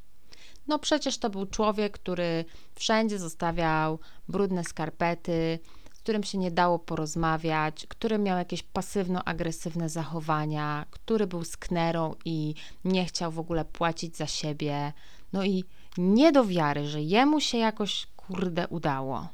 No 0.68 0.78
przecież 0.78 1.18
to 1.18 1.30
był 1.30 1.46
człowiek, 1.46 1.92
który 1.92 2.44
wszędzie 2.75 3.18
zostawiał 3.18 3.99
brudne 4.28 4.64
skarpety, 4.64 5.58
którym 5.99 6.25
się 6.25 6.38
nie 6.38 6.50
dało 6.50 6.78
porozmawiać, 6.78 7.87
który 7.87 8.18
miał 8.18 8.38
jakieś 8.38 8.62
pasywno-agresywne 8.62 9.88
zachowania, 9.88 10.87
który 10.90 11.26
był 11.26 11.44
sknerą 11.44 12.14
i 12.25 12.54
nie 12.84 13.04
chciał 13.04 13.32
w 13.32 13.38
ogóle 13.38 13.64
płacić 13.64 14.16
za 14.16 14.26
siebie. 14.26 14.92
No 15.32 15.44
i 15.44 15.64
nie 15.99 16.32
do 16.32 16.44
wiary, 16.44 16.88
że 16.88 17.02
jemu 17.02 17.40
się 17.40 17.58
jakoś 17.58 18.06
kurde 18.16 18.68
udało. 18.68 19.28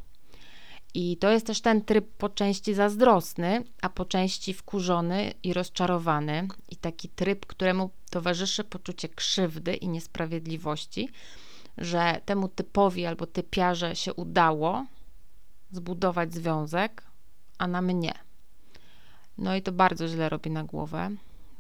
I 0.99 1.17
to 1.17 1.31
jest 1.31 1.47
też 1.47 1.61
ten 1.61 1.85
tryb 1.85 2.07
po 2.19 2.29
części 2.29 2.75
zazdrosny, 2.75 3.65
a 3.83 3.88
po 3.88 4.05
części 4.05 4.55
wkurzony 4.55 5.35
i 5.43 5.53
rozczarowany, 5.53 6.49
i 6.69 6.76
taki 6.76 7.09
tryb, 7.09 7.47
któremu 7.47 7.91
towarzyszy 8.11 8.65
poczucie 8.65 9.09
krzywdy 9.09 9.75
i 9.75 9.88
niesprawiedliwości, 9.88 11.09
że 11.79 12.21
temu 12.25 12.49
typowi 12.49 13.07
albo 13.07 13.26
typiarze 13.26 13.97
się 13.97 14.15
udało, 14.15 14.87
zbudować 15.71 16.35
związek, 16.35 17.03
a 17.59 17.67
na 17.67 17.83
mnie. 17.83 18.15
No 19.38 19.57
i 19.57 19.62
to 19.62 19.73
bardzo 19.73 20.09
źle 20.09 20.29
robi 20.29 20.50
na 20.50 20.65
głowę, 20.65 21.11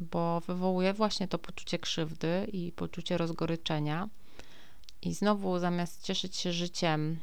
bo 0.00 0.40
wywołuje 0.40 0.92
właśnie 0.92 1.28
to 1.28 1.38
poczucie 1.38 1.78
krzywdy 1.78 2.46
i 2.52 2.72
poczucie 2.72 3.18
rozgoryczenia. 3.18 4.08
I 5.02 5.14
znowu 5.14 5.58
zamiast 5.58 6.02
cieszyć 6.02 6.36
się 6.36 6.52
życiem 6.52 7.18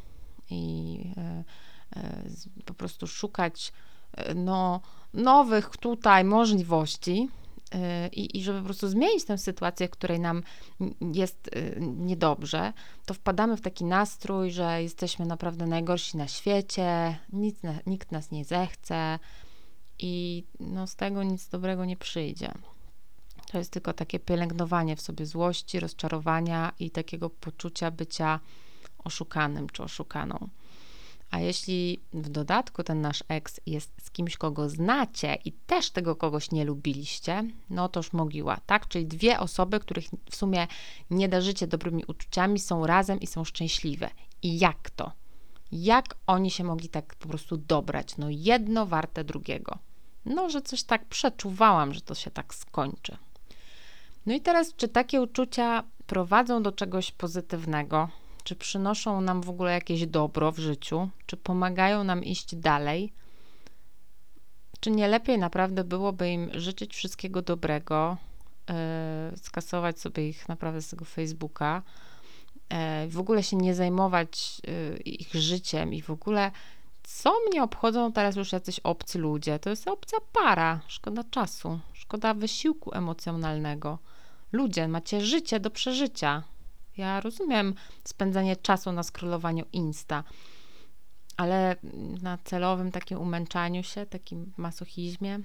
i 0.50 1.00
e, 1.18 1.44
po 2.66 2.74
prostu 2.74 3.08
szukać 3.08 3.74
e, 4.14 4.34
no, 4.34 4.82
nowych 5.14 5.70
tutaj 5.78 6.24
możliwości, 6.24 7.30
i, 8.12 8.38
i 8.38 8.44
żeby 8.44 8.60
po 8.60 8.66
prostu 8.66 8.88
zmienić 8.88 9.26
tę 9.26 9.38
sytuację, 9.38 9.88
w 9.88 9.92
której 9.92 10.20
nam 10.20 10.44
jest 11.14 11.50
niedobrze, 11.80 12.74
to 13.06 13.14
wpadamy 13.14 13.58
w 13.58 13.62
taki 13.62 13.86
nastrój, 13.86 14.52
że 14.52 14.84
jesteśmy 14.84 15.26
naprawdę 15.26 15.68
najgorsi 15.68 16.18
na 16.18 16.28
świecie, 16.28 17.18
nic, 17.34 17.60
nikt 17.86 18.12
nas 18.12 18.32
nie 18.32 18.46
zechce 18.46 19.20
i 20.00 20.44
no, 20.60 20.88
z 20.88 20.96
tego 20.96 21.24
nic 21.24 21.50
dobrego 21.50 21.86
nie 21.86 21.98
przyjdzie. 21.98 22.52
To 23.52 23.58
jest 23.58 23.72
tylko 23.72 23.94
takie 23.94 24.20
pielęgnowanie 24.20 24.96
w 24.96 25.02
sobie 25.02 25.26
złości, 25.26 25.80
rozczarowania 25.80 26.72
i 26.80 26.92
takiego 26.92 27.30
poczucia 27.30 27.92
bycia 27.92 28.40
oszukanym 29.04 29.70
czy 29.70 29.84
oszukaną. 29.84 30.50
A 31.34 31.40
jeśli 31.40 32.00
w 32.14 32.30
dodatku 32.30 32.84
ten 32.84 33.02
nasz 33.02 33.24
eks 33.28 33.60
jest 33.66 33.92
z 34.02 34.12
kimś, 34.12 34.38
kogo 34.38 34.70
znacie 34.70 35.38
i 35.46 35.52
też 35.52 35.92
tego 35.92 36.16
kogoś 36.16 36.52
nie 36.52 36.66
lubiliście, 36.66 37.44
no 37.70 37.90
toż 37.90 38.14
mogiła, 38.14 38.58
tak? 38.66 38.88
Czyli 38.88 39.06
dwie 39.06 39.40
osoby, 39.40 39.80
których 39.80 40.06
w 40.30 40.36
sumie 40.36 40.68
nie 41.10 41.30
darzycie 41.30 41.68
dobrymi 41.68 42.04
uczuciami, 42.08 42.60
są 42.60 42.88
razem 42.88 43.20
i 43.20 43.28
są 43.28 43.44
szczęśliwe. 43.44 44.10
I 44.42 44.60
jak 44.60 44.90
to? 44.90 45.12
Jak 45.72 46.16
oni 46.28 46.52
się 46.52 46.64
mogli 46.64 46.90
tak 46.90 47.16
po 47.16 47.28
prostu 47.28 47.58
dobrać? 47.58 48.18
No 48.18 48.28
jedno 48.30 48.86
warte 48.86 49.24
drugiego. 49.24 49.78
No, 50.26 50.50
że 50.50 50.62
coś 50.62 50.84
tak 50.84 51.06
przeczuwałam, 51.06 51.94
że 51.94 52.02
to 52.02 52.16
się 52.16 52.32
tak 52.32 52.56
skończy. 52.56 53.18
No 54.26 54.34
i 54.34 54.42
teraz, 54.42 54.74
czy 54.76 54.88
takie 54.88 55.22
uczucia 55.22 55.84
prowadzą 56.08 56.64
do 56.64 56.72
czegoś 56.72 57.12
pozytywnego? 57.12 58.10
Czy 58.44 58.56
przynoszą 58.56 59.22
nam 59.22 59.42
w 59.42 59.50
ogóle 59.50 59.72
jakieś 59.72 60.08
dobro 60.08 60.52
w 60.52 60.60
życiu, 60.60 61.10
czy 61.26 61.38
pomagają 61.38 62.04
nam 62.04 62.24
iść 62.24 62.56
dalej, 62.56 63.14
czy 64.80 64.92
nie 64.92 65.08
lepiej 65.08 65.38
naprawdę 65.38 65.84
byłoby 65.84 66.30
im 66.30 66.50
życzyć 66.54 66.96
wszystkiego 66.96 67.42
dobrego, 67.42 68.18
yy, 69.32 69.38
skasować 69.38 70.00
sobie 70.00 70.30
ich 70.30 70.50
naprawdę 70.50 70.82
z 70.82 70.90
tego 70.90 71.06
Facebooka, 71.06 71.82
yy, 72.72 73.10
w 73.10 73.20
ogóle 73.20 73.44
się 73.44 73.58
nie 73.58 73.76
zajmować 73.76 74.62
yy, 74.68 74.98
ich 74.98 75.34
życiem 75.34 75.94
i 75.94 76.02
w 76.02 76.10
ogóle 76.10 76.52
co 77.04 77.34
mnie 77.48 77.64
obchodzą 77.64 78.12
teraz 78.12 78.36
już 78.36 78.52
jacyś 78.52 78.80
obcy 78.80 79.20
ludzie? 79.20 79.60
To 79.60 79.70
jest 79.70 79.88
obca 79.88 80.18
para. 80.34 80.80
Szkoda 80.88 81.24
czasu, 81.24 81.80
szkoda 81.94 82.34
wysiłku 82.34 82.94
emocjonalnego. 82.94 84.00
Ludzie, 84.52 84.88
macie 84.88 85.22
życie 85.22 85.60
do 85.60 85.70
przeżycia. 85.70 86.44
Ja 86.98 87.22
rozumiem 87.22 87.76
spędzanie 88.04 88.56
czasu 88.56 88.92
na 88.92 89.04
scrollowaniu 89.04 89.66
Insta, 89.74 90.24
ale 91.38 91.76
na 92.22 92.38
celowym 92.44 92.92
takim 92.92 93.20
umęczaniu 93.20 93.84
się, 93.84 94.06
takim 94.06 94.54
masochizmie, 94.58 95.40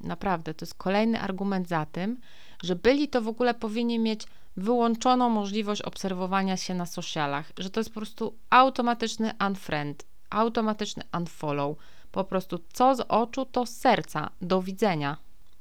naprawdę 0.00 0.54
to 0.54 0.64
jest 0.64 0.74
kolejny 0.74 1.20
argument 1.20 1.68
za 1.68 1.86
tym, 1.86 2.20
że 2.62 2.76
byli 2.76 3.08
to 3.08 3.22
w 3.22 3.28
ogóle 3.28 3.54
powinni 3.54 3.98
mieć 3.98 4.26
wyłączoną 4.56 5.28
możliwość 5.30 5.82
obserwowania 5.82 6.56
się 6.56 6.74
na 6.74 6.86
socialach, 6.86 7.52
że 7.58 7.70
to 7.70 7.80
jest 7.80 7.90
po 7.90 8.00
prostu 8.00 8.34
automatyczny 8.50 9.32
unfriend, 9.48 10.04
automatyczny 10.30 11.02
unfollow. 11.18 11.76
Po 12.12 12.24
prostu 12.24 12.58
co 12.72 12.94
z 12.94 13.00
oczu, 13.00 13.44
to 13.44 13.66
z 13.66 13.76
serca. 13.76 14.30
Do 14.42 14.62
widzenia. 14.62 15.16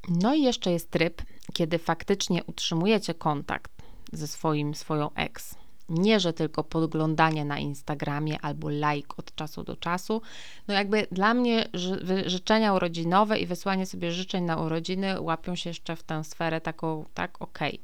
No 0.09 0.33
i 0.33 0.41
jeszcze 0.41 0.71
jest 0.71 0.91
tryb, 0.91 1.21
kiedy 1.53 1.77
faktycznie 1.77 2.43
utrzymujecie 2.43 3.13
kontakt 3.13 3.76
ze 4.13 4.27
swoim, 4.27 4.75
swoją 4.75 5.13
ex. 5.13 5.55
Nie, 5.89 6.19
że 6.19 6.33
tylko 6.33 6.63
podglądanie 6.63 7.45
na 7.45 7.59
Instagramie 7.59 8.41
albo 8.41 8.69
like 8.69 9.15
od 9.17 9.35
czasu 9.35 9.63
do 9.63 9.75
czasu. 9.75 10.21
No 10.67 10.73
jakby 10.73 11.07
dla 11.11 11.33
mnie 11.33 11.69
ży 11.73 12.23
życzenia 12.29 12.73
urodzinowe 12.73 13.39
i 13.39 13.45
wysłanie 13.45 13.85
sobie 13.85 14.11
życzeń 14.11 14.43
na 14.43 14.57
urodziny 14.57 15.21
łapią 15.21 15.55
się 15.55 15.69
jeszcze 15.69 15.95
w 15.95 16.03
tę 16.03 16.23
sferę 16.23 16.61
taką, 16.61 17.05
tak, 17.13 17.41
okej. 17.41 17.79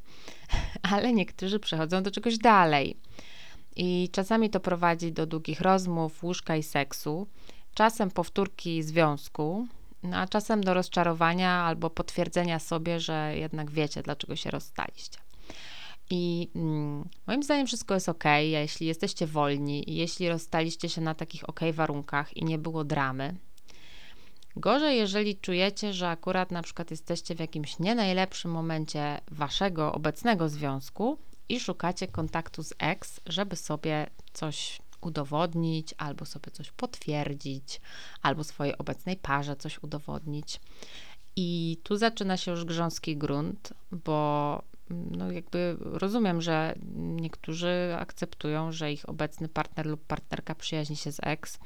Okay. 0.48 0.62
Ale 0.96 1.13
niektórzy 1.13 1.60
przechodzą 1.60 2.03
do 2.03 2.12
czegoś 2.12 2.38
dalej. 2.38 2.98
I 3.75 4.10
czasami 4.12 4.50
to 4.50 4.60
prowadzi 4.60 5.12
do 5.12 5.25
długich 5.25 5.62
rozmów, 5.62 6.24
łóżka 6.24 6.56
i 6.56 6.63
seksu, 6.63 7.27
czasem 7.74 8.12
powtórki 8.12 8.84
związku, 8.84 9.68
no 10.03 10.18
a 10.18 10.27
czasem 10.27 10.63
do 10.63 10.74
rozczarowania 10.74 11.51
albo 11.51 11.89
potwierdzenia 11.89 12.60
sobie, 12.60 13.00
że 13.00 13.34
jednak 13.38 13.72
wiecie, 13.72 14.03
dlaczego 14.03 14.36
się 14.36 14.51
rozstaliście. 14.51 15.23
I 16.10 16.50
mm, 16.55 17.10
moim 17.27 17.43
zdaniem 17.43 17.67
wszystko 17.67 17.93
jest 17.93 18.10
ok, 18.10 18.24
jeśli 18.39 18.88
jesteście 18.88 19.27
wolni 19.27 19.83
jeśli 19.88 20.29
rozstaliście 20.29 20.89
się 20.89 21.01
na 21.01 21.15
takich 21.15 21.50
ok 21.50 21.60
warunkach 21.74 22.38
i 22.38 22.45
nie 22.45 22.57
było 22.57 22.83
dramy. 22.83 23.36
Gorzej, 24.55 24.98
jeżeli 24.98 25.38
czujecie, 25.38 25.93
że 25.93 26.10
akurat 26.10 26.51
na 26.51 26.62
przykład 26.62 26.91
jesteście 26.91 27.36
w 27.36 27.39
jakimś 27.39 27.79
nie 27.79 27.95
najlepszym 27.95 28.51
momencie 28.51 29.22
waszego 29.31 29.93
obecnego 29.93 30.50
związku 30.50 31.17
i 31.50 31.60
szukacie 31.60 32.07
kontaktu 32.07 32.63
z 32.63 32.74
ex, 32.79 33.19
żeby 33.25 33.55
sobie 33.55 34.07
coś 34.33 34.81
udowodnić, 35.01 35.93
albo 35.98 36.25
sobie 36.25 36.51
coś 36.51 36.72
potwierdzić, 36.72 37.81
albo 38.22 38.43
swojej 38.43 38.77
obecnej 38.77 39.17
parze 39.17 39.55
coś 39.55 39.83
udowodnić. 39.83 40.60
I 41.36 41.77
tu 41.83 41.98
zaczyna 41.98 42.38
się 42.38 42.51
już 42.51 42.65
grząski 42.65 43.17
grunt, 43.17 43.74
bo 43.91 44.62
no 44.90 45.32
jakby 45.32 45.78
rozumiem, 45.80 46.42
że 46.42 46.75
niektórzy 46.96 47.96
akceptują, 48.00 48.72
że 48.72 48.92
ich 48.92 49.10
obecny 49.10 49.48
partner 49.48 49.86
lub 49.86 50.05
partnerka 50.05 50.55
przyjaźni 50.55 50.96
się 50.96 51.12
z 51.12 51.20
ex. 51.24 51.60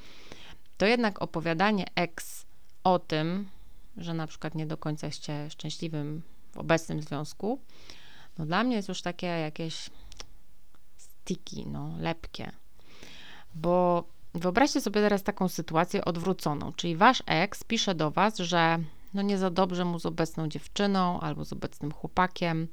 To 0.77 0.85
jednak 0.85 1.21
opowiadanie 1.21 1.85
ex 1.95 2.45
o 2.83 2.99
tym, 2.99 3.49
że 3.97 4.13
na 4.13 4.27
przykład 4.27 4.55
nie 4.55 4.65
do 4.65 4.77
końca 4.77 5.07
jesteście 5.07 5.49
szczęśliwym 5.49 6.21
w 6.51 6.57
obecnym 6.57 7.01
związku, 7.01 7.59
no 8.37 8.45
dla 8.45 8.63
mnie 8.63 8.75
jest 8.75 8.89
już 8.89 9.01
takie 9.01 9.27
jakieś 9.27 9.89
sticky, 10.97 11.63
no 11.65 11.89
lepkie. 11.99 12.51
Bo 13.55 14.03
wyobraźcie 14.33 14.81
sobie 14.81 15.01
teraz 15.01 15.23
taką 15.23 15.47
sytuację 15.47 16.05
odwróconą, 16.05 16.73
czyli 16.73 16.95
wasz 16.95 17.23
ex 17.25 17.63
pisze 17.63 17.95
do 17.95 18.11
was, 18.11 18.37
że 18.37 18.79
no 19.13 19.21
nie 19.21 19.37
za 19.37 19.49
dobrze 19.49 19.85
mu 19.85 19.99
z 19.99 20.05
obecną 20.05 20.47
dziewczyną 20.47 21.19
albo 21.19 21.45
z 21.45 21.53
obecnym 21.53 21.91
chłopakiem 21.91 22.67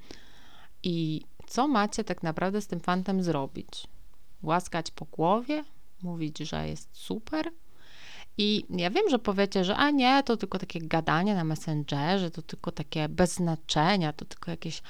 i 0.85 1.23
co 1.47 1.69
macie 1.69 2.05
tak 2.05 2.23
naprawdę 2.23 2.61
z 2.61 2.67
tym 2.67 2.81
fantem 2.81 3.23
zrobić? 3.23 3.87
Łaskać 4.43 4.91
po 4.91 5.05
głowie? 5.05 5.65
Mówić, 6.03 6.39
że 6.39 6.69
jest 6.69 6.89
super? 6.93 7.51
I 8.39 8.65
ja 8.71 8.91
wiem, 8.91 9.09
że 9.11 9.19
powiecie, 9.19 9.65
że 9.65 9.77
a 9.77 9.91
nie, 9.91 10.23
to 10.23 10.37
tylko 10.37 10.59
takie 10.59 10.81
gadanie 10.81 11.35
na 11.35 11.45
Messengerze, 11.45 12.31
to 12.31 12.43
tylko 12.43 12.73
takie 12.73 13.09
bez 13.09 13.35
znaczenia, 13.35 14.13
to 14.13 14.25
tylko 14.25 14.51
jakieś 14.51 14.83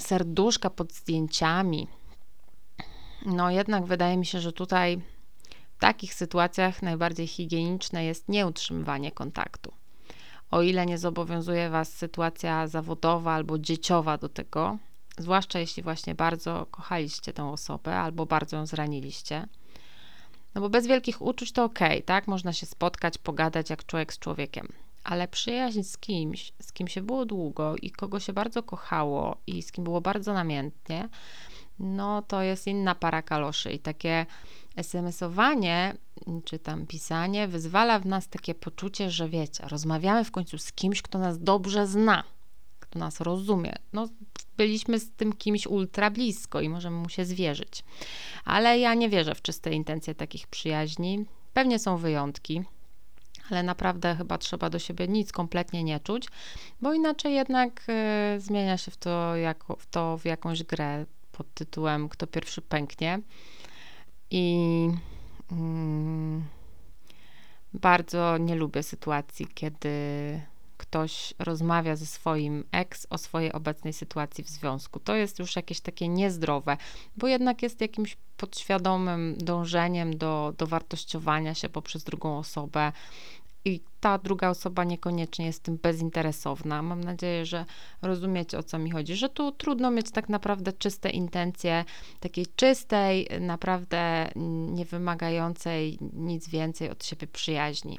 serduszka 0.00 0.70
pod 0.70 0.92
zdjęciami. 0.92 1.88
No 3.26 3.50
jednak 3.50 3.84
wydaje 3.84 4.16
mi 4.16 4.26
się, 4.26 4.40
że 4.40 4.52
tutaj 4.52 5.00
w 5.76 5.80
takich 5.80 6.14
sytuacjach 6.14 6.82
najbardziej 6.82 7.26
higieniczne 7.26 8.04
jest 8.04 8.28
nieutrzymywanie 8.28 9.12
kontaktu. 9.12 9.72
O 10.50 10.62
ile 10.62 10.86
nie 10.86 10.98
zobowiązuje 10.98 11.70
Was 11.70 11.92
sytuacja 11.92 12.66
zawodowa 12.66 13.32
albo 13.32 13.58
dzieciowa 13.58 14.18
do 14.18 14.28
tego, 14.28 14.78
zwłaszcza 15.22 15.58
jeśli 15.58 15.82
właśnie 15.82 16.14
bardzo 16.14 16.66
kochaliście 16.70 17.32
tę 17.32 17.50
osobę 17.50 17.96
albo 17.98 18.26
bardzo 18.26 18.56
ją 18.56 18.66
zraniliście. 18.66 19.46
No 20.54 20.60
bo 20.60 20.68
bez 20.68 20.86
wielkich 20.86 21.22
uczuć 21.22 21.52
to 21.52 21.64
ok, 21.64 21.78
tak? 22.06 22.26
Można 22.26 22.52
się 22.52 22.66
spotkać, 22.66 23.18
pogadać 23.18 23.70
jak 23.70 23.86
człowiek 23.86 24.12
z 24.12 24.18
człowiekiem 24.18 24.68
ale 25.08 25.28
przyjaźń 25.28 25.82
z 25.82 25.98
kimś, 25.98 26.52
z 26.62 26.72
kim 26.72 26.88
się 26.88 27.02
było 27.02 27.26
długo 27.26 27.76
i 27.82 27.90
kogo 27.90 28.20
się 28.20 28.32
bardzo 28.32 28.62
kochało 28.62 29.36
i 29.46 29.62
z 29.62 29.72
kim 29.72 29.84
było 29.84 30.00
bardzo 30.00 30.32
namiętnie, 30.32 31.08
no 31.78 32.22
to 32.22 32.42
jest 32.42 32.66
inna 32.66 32.94
para 32.94 33.22
kaloszy 33.22 33.72
i 33.72 33.78
takie 33.78 34.26
SMS-owanie 34.76 35.94
czy 36.44 36.58
tam 36.58 36.86
pisanie 36.86 37.48
wyzwala 37.48 37.98
w 37.98 38.06
nas 38.06 38.28
takie 38.28 38.54
poczucie, 38.54 39.10
że 39.10 39.28
wiecie, 39.28 39.64
rozmawiamy 39.68 40.24
w 40.24 40.30
końcu 40.30 40.58
z 40.58 40.72
kimś, 40.72 41.02
kto 41.02 41.18
nas 41.18 41.38
dobrze 41.38 41.86
zna, 41.86 42.24
kto 42.90 42.98
nas 42.98 43.20
rozumie. 43.20 43.72
No, 43.92 44.08
byliśmy 44.56 44.98
z 44.98 45.10
tym 45.10 45.32
kimś 45.32 45.66
ultra 45.66 46.10
blisko 46.10 46.60
i 46.60 46.68
możemy 46.68 46.96
mu 46.96 47.08
się 47.08 47.24
zwierzyć. 47.24 47.84
Ale 48.44 48.78
ja 48.78 48.94
nie 48.94 49.08
wierzę 49.08 49.34
w 49.34 49.42
czyste 49.42 49.72
intencje 49.72 50.14
takich 50.14 50.46
przyjaźni. 50.46 51.24
Pewnie 51.52 51.78
są 51.78 51.96
wyjątki 51.96 52.62
ale 53.50 53.62
naprawdę 53.62 54.16
chyba 54.16 54.38
trzeba 54.38 54.70
do 54.70 54.78
siebie 54.78 55.08
nic 55.08 55.32
kompletnie 55.32 55.84
nie 55.84 56.00
czuć, 56.00 56.28
bo 56.80 56.92
inaczej 56.92 57.34
jednak 57.34 57.82
y, 58.36 58.40
zmienia 58.40 58.76
się 58.76 58.90
w 58.90 58.96
to, 58.96 59.32
w 59.78 59.86
to 59.86 60.18
w 60.18 60.24
jakąś 60.24 60.62
grę 60.62 61.06
pod 61.32 61.54
tytułem 61.54 62.08
Kto 62.08 62.26
pierwszy 62.26 62.62
pęknie. 62.62 63.20
I 64.30 64.88
mm, 65.52 66.44
bardzo 67.74 68.38
nie 68.38 68.54
lubię 68.54 68.82
sytuacji, 68.82 69.46
kiedy 69.54 69.90
ktoś 70.78 71.34
rozmawia 71.38 71.96
ze 71.96 72.06
swoim 72.06 72.64
ex 72.72 73.06
o 73.10 73.18
swojej 73.18 73.52
obecnej 73.52 73.92
sytuacji 73.92 74.44
w 74.44 74.48
związku. 74.48 75.00
To 75.00 75.14
jest 75.14 75.38
już 75.38 75.56
jakieś 75.56 75.80
takie 75.80 76.08
niezdrowe, 76.08 76.76
bo 77.16 77.26
jednak 77.26 77.62
jest 77.62 77.80
jakimś 77.80 78.16
podświadomym 78.36 79.36
dążeniem 79.38 80.16
do, 80.16 80.54
do 80.58 80.66
wartościowania 80.66 81.54
się 81.54 81.68
poprzez 81.68 82.04
drugą 82.04 82.38
osobę. 82.38 82.92
I 83.64 83.80
ta 84.00 84.18
druga 84.18 84.48
osoba 84.48 84.84
niekoniecznie 84.84 85.46
jest 85.46 85.62
tym 85.62 85.78
bezinteresowna. 85.82 86.82
Mam 86.82 87.04
nadzieję, 87.04 87.46
że 87.46 87.64
rozumiecie 88.02 88.58
o 88.58 88.62
co 88.62 88.78
mi 88.78 88.90
chodzi, 88.90 89.16
że 89.16 89.28
tu 89.28 89.52
trudno 89.52 89.90
mieć 89.90 90.10
tak 90.10 90.28
naprawdę 90.28 90.72
czyste 90.72 91.10
intencje, 91.10 91.84
takiej 92.20 92.46
czystej, 92.56 93.28
naprawdę 93.40 94.30
nie 94.70 94.84
wymagającej 94.84 95.98
nic 96.12 96.48
więcej 96.48 96.90
od 96.90 97.04
siebie 97.04 97.26
przyjaźni. 97.26 97.98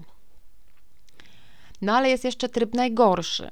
No 1.82 1.98
ale 1.98 2.10
jest 2.10 2.24
jeszcze 2.24 2.50
tryb 2.50 2.74
najgorszy. 2.74 3.52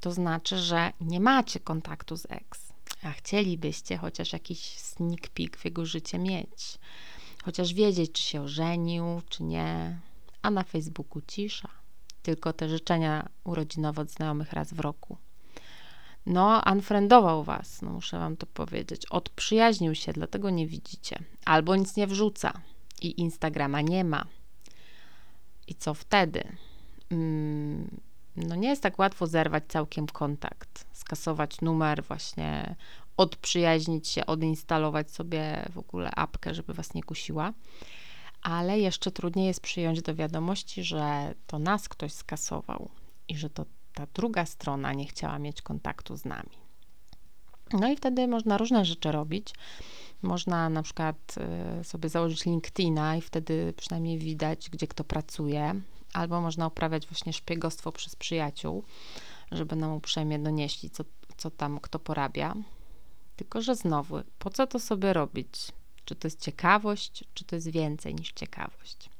To 0.00 0.12
znaczy, 0.12 0.58
że 0.58 0.92
nie 1.00 1.20
macie 1.20 1.60
kontaktu 1.60 2.16
z 2.16 2.26
ex, 2.30 2.72
a 3.02 3.10
chcielibyście 3.10 3.96
chociaż 3.96 4.32
jakiś 4.32 4.78
sneak 4.78 5.28
peek 5.28 5.56
w 5.56 5.64
jego 5.64 5.86
życie 5.86 6.18
mieć. 6.18 6.78
Chociaż 7.44 7.74
wiedzieć, 7.74 8.12
czy 8.12 8.22
się 8.22 8.42
ożenił, 8.42 9.04
czy 9.28 9.42
nie. 9.42 9.98
A 10.42 10.50
na 10.50 10.64
Facebooku 10.64 11.22
cisza. 11.28 11.68
Tylko 12.22 12.52
te 12.52 12.68
życzenia 12.68 13.28
urodzinowe 13.44 14.02
od 14.02 14.10
znajomych 14.10 14.52
raz 14.52 14.72
w 14.72 14.80
roku. 14.80 15.16
No, 16.26 16.62
unfriendował 16.72 17.44
was, 17.44 17.82
no 17.82 17.90
muszę 17.90 18.18
wam 18.18 18.36
to 18.36 18.46
powiedzieć. 18.46 19.06
Odprzyjaźnił 19.06 19.94
się, 19.94 20.12
dlatego 20.12 20.50
nie 20.50 20.66
widzicie. 20.66 21.18
Albo 21.44 21.76
nic 21.76 21.96
nie 21.96 22.06
wrzuca 22.06 22.60
i 23.02 23.20
Instagrama 23.20 23.80
nie 23.80 24.04
ma. 24.04 24.24
I 25.66 25.74
co 25.74 25.94
wtedy? 25.94 26.56
Mm, 27.10 28.00
no 28.36 28.54
nie 28.54 28.68
jest 28.68 28.82
tak 28.82 28.98
łatwo 28.98 29.26
zerwać 29.26 29.64
całkiem 29.68 30.06
kontakt, 30.06 30.86
skasować 30.92 31.60
numer, 31.60 32.04
właśnie 32.04 32.76
odprzyjaźnić 33.16 34.08
się, 34.08 34.26
odinstalować 34.26 35.10
sobie 35.10 35.68
w 35.72 35.78
ogóle 35.78 36.10
apkę, 36.10 36.54
żeby 36.54 36.74
was 36.74 36.94
nie 36.94 37.02
kusiła. 37.02 37.52
Ale 38.42 38.78
jeszcze 38.78 39.10
trudniej 39.10 39.46
jest 39.46 39.60
przyjąć 39.60 40.02
do 40.02 40.14
wiadomości, 40.14 40.84
że 40.84 41.34
to 41.46 41.58
nas 41.58 41.88
ktoś 41.88 42.12
skasował 42.12 42.88
i 43.28 43.36
że 43.36 43.50
to 43.50 43.64
ta 43.94 44.06
druga 44.14 44.46
strona 44.46 44.92
nie 44.92 45.06
chciała 45.06 45.38
mieć 45.38 45.62
kontaktu 45.62 46.16
z 46.16 46.24
nami. 46.24 46.58
No 47.72 47.88
i 47.88 47.96
wtedy 47.96 48.28
można 48.28 48.58
różne 48.58 48.84
rzeczy 48.84 49.12
robić. 49.12 49.54
Można 50.22 50.68
na 50.68 50.82
przykład 50.82 51.34
y, 51.80 51.84
sobie 51.84 52.08
założyć 52.08 52.46
LinkedIna 52.46 53.16
i 53.16 53.20
wtedy 53.20 53.74
przynajmniej 53.76 54.18
widać, 54.18 54.70
gdzie 54.70 54.86
kto 54.86 55.04
pracuje, 55.04 55.80
albo 56.12 56.40
można 56.40 56.66
uprawiać 56.66 57.06
właśnie 57.06 57.32
szpiegostwo 57.32 57.92
przez 57.92 58.16
przyjaciół, 58.16 58.84
żeby 59.52 59.76
nam 59.76 59.92
uprzejmie 59.92 60.38
donieśli, 60.38 60.90
co, 60.90 61.04
co 61.36 61.50
tam 61.50 61.80
kto 61.80 61.98
porabia. 61.98 62.54
Tylko, 63.36 63.62
że 63.62 63.74
znowu, 63.76 64.20
po 64.38 64.50
co 64.50 64.66
to 64.66 64.78
sobie 64.78 65.12
robić? 65.12 65.72
Czy 66.04 66.14
to 66.14 66.26
jest 66.28 66.40
ciekawość, 66.40 67.24
czy 67.34 67.44
to 67.44 67.56
jest 67.56 67.70
więcej 67.70 68.14
niż 68.14 68.32
ciekawość? 68.32 69.10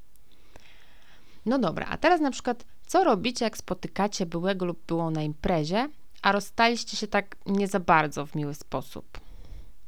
No 1.46 1.58
dobra, 1.58 1.86
a 1.86 1.96
teraz 1.96 2.20
na 2.20 2.30
przykład, 2.30 2.64
co 2.86 3.04
robicie, 3.04 3.44
jak 3.44 3.56
spotykacie 3.56 4.26
byłego 4.26 4.66
lub 4.66 4.86
byłą 4.86 5.10
na 5.10 5.22
imprezie, 5.22 5.88
a 6.22 6.32
rozstaliście 6.32 6.96
się 6.96 7.06
tak 7.06 7.36
nie 7.46 7.68
za 7.68 7.80
bardzo 7.80 8.26
w 8.26 8.34
miły 8.34 8.54
sposób? 8.54 9.20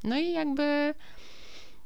No 0.05 0.19
i 0.19 0.33
jakby 0.33 0.95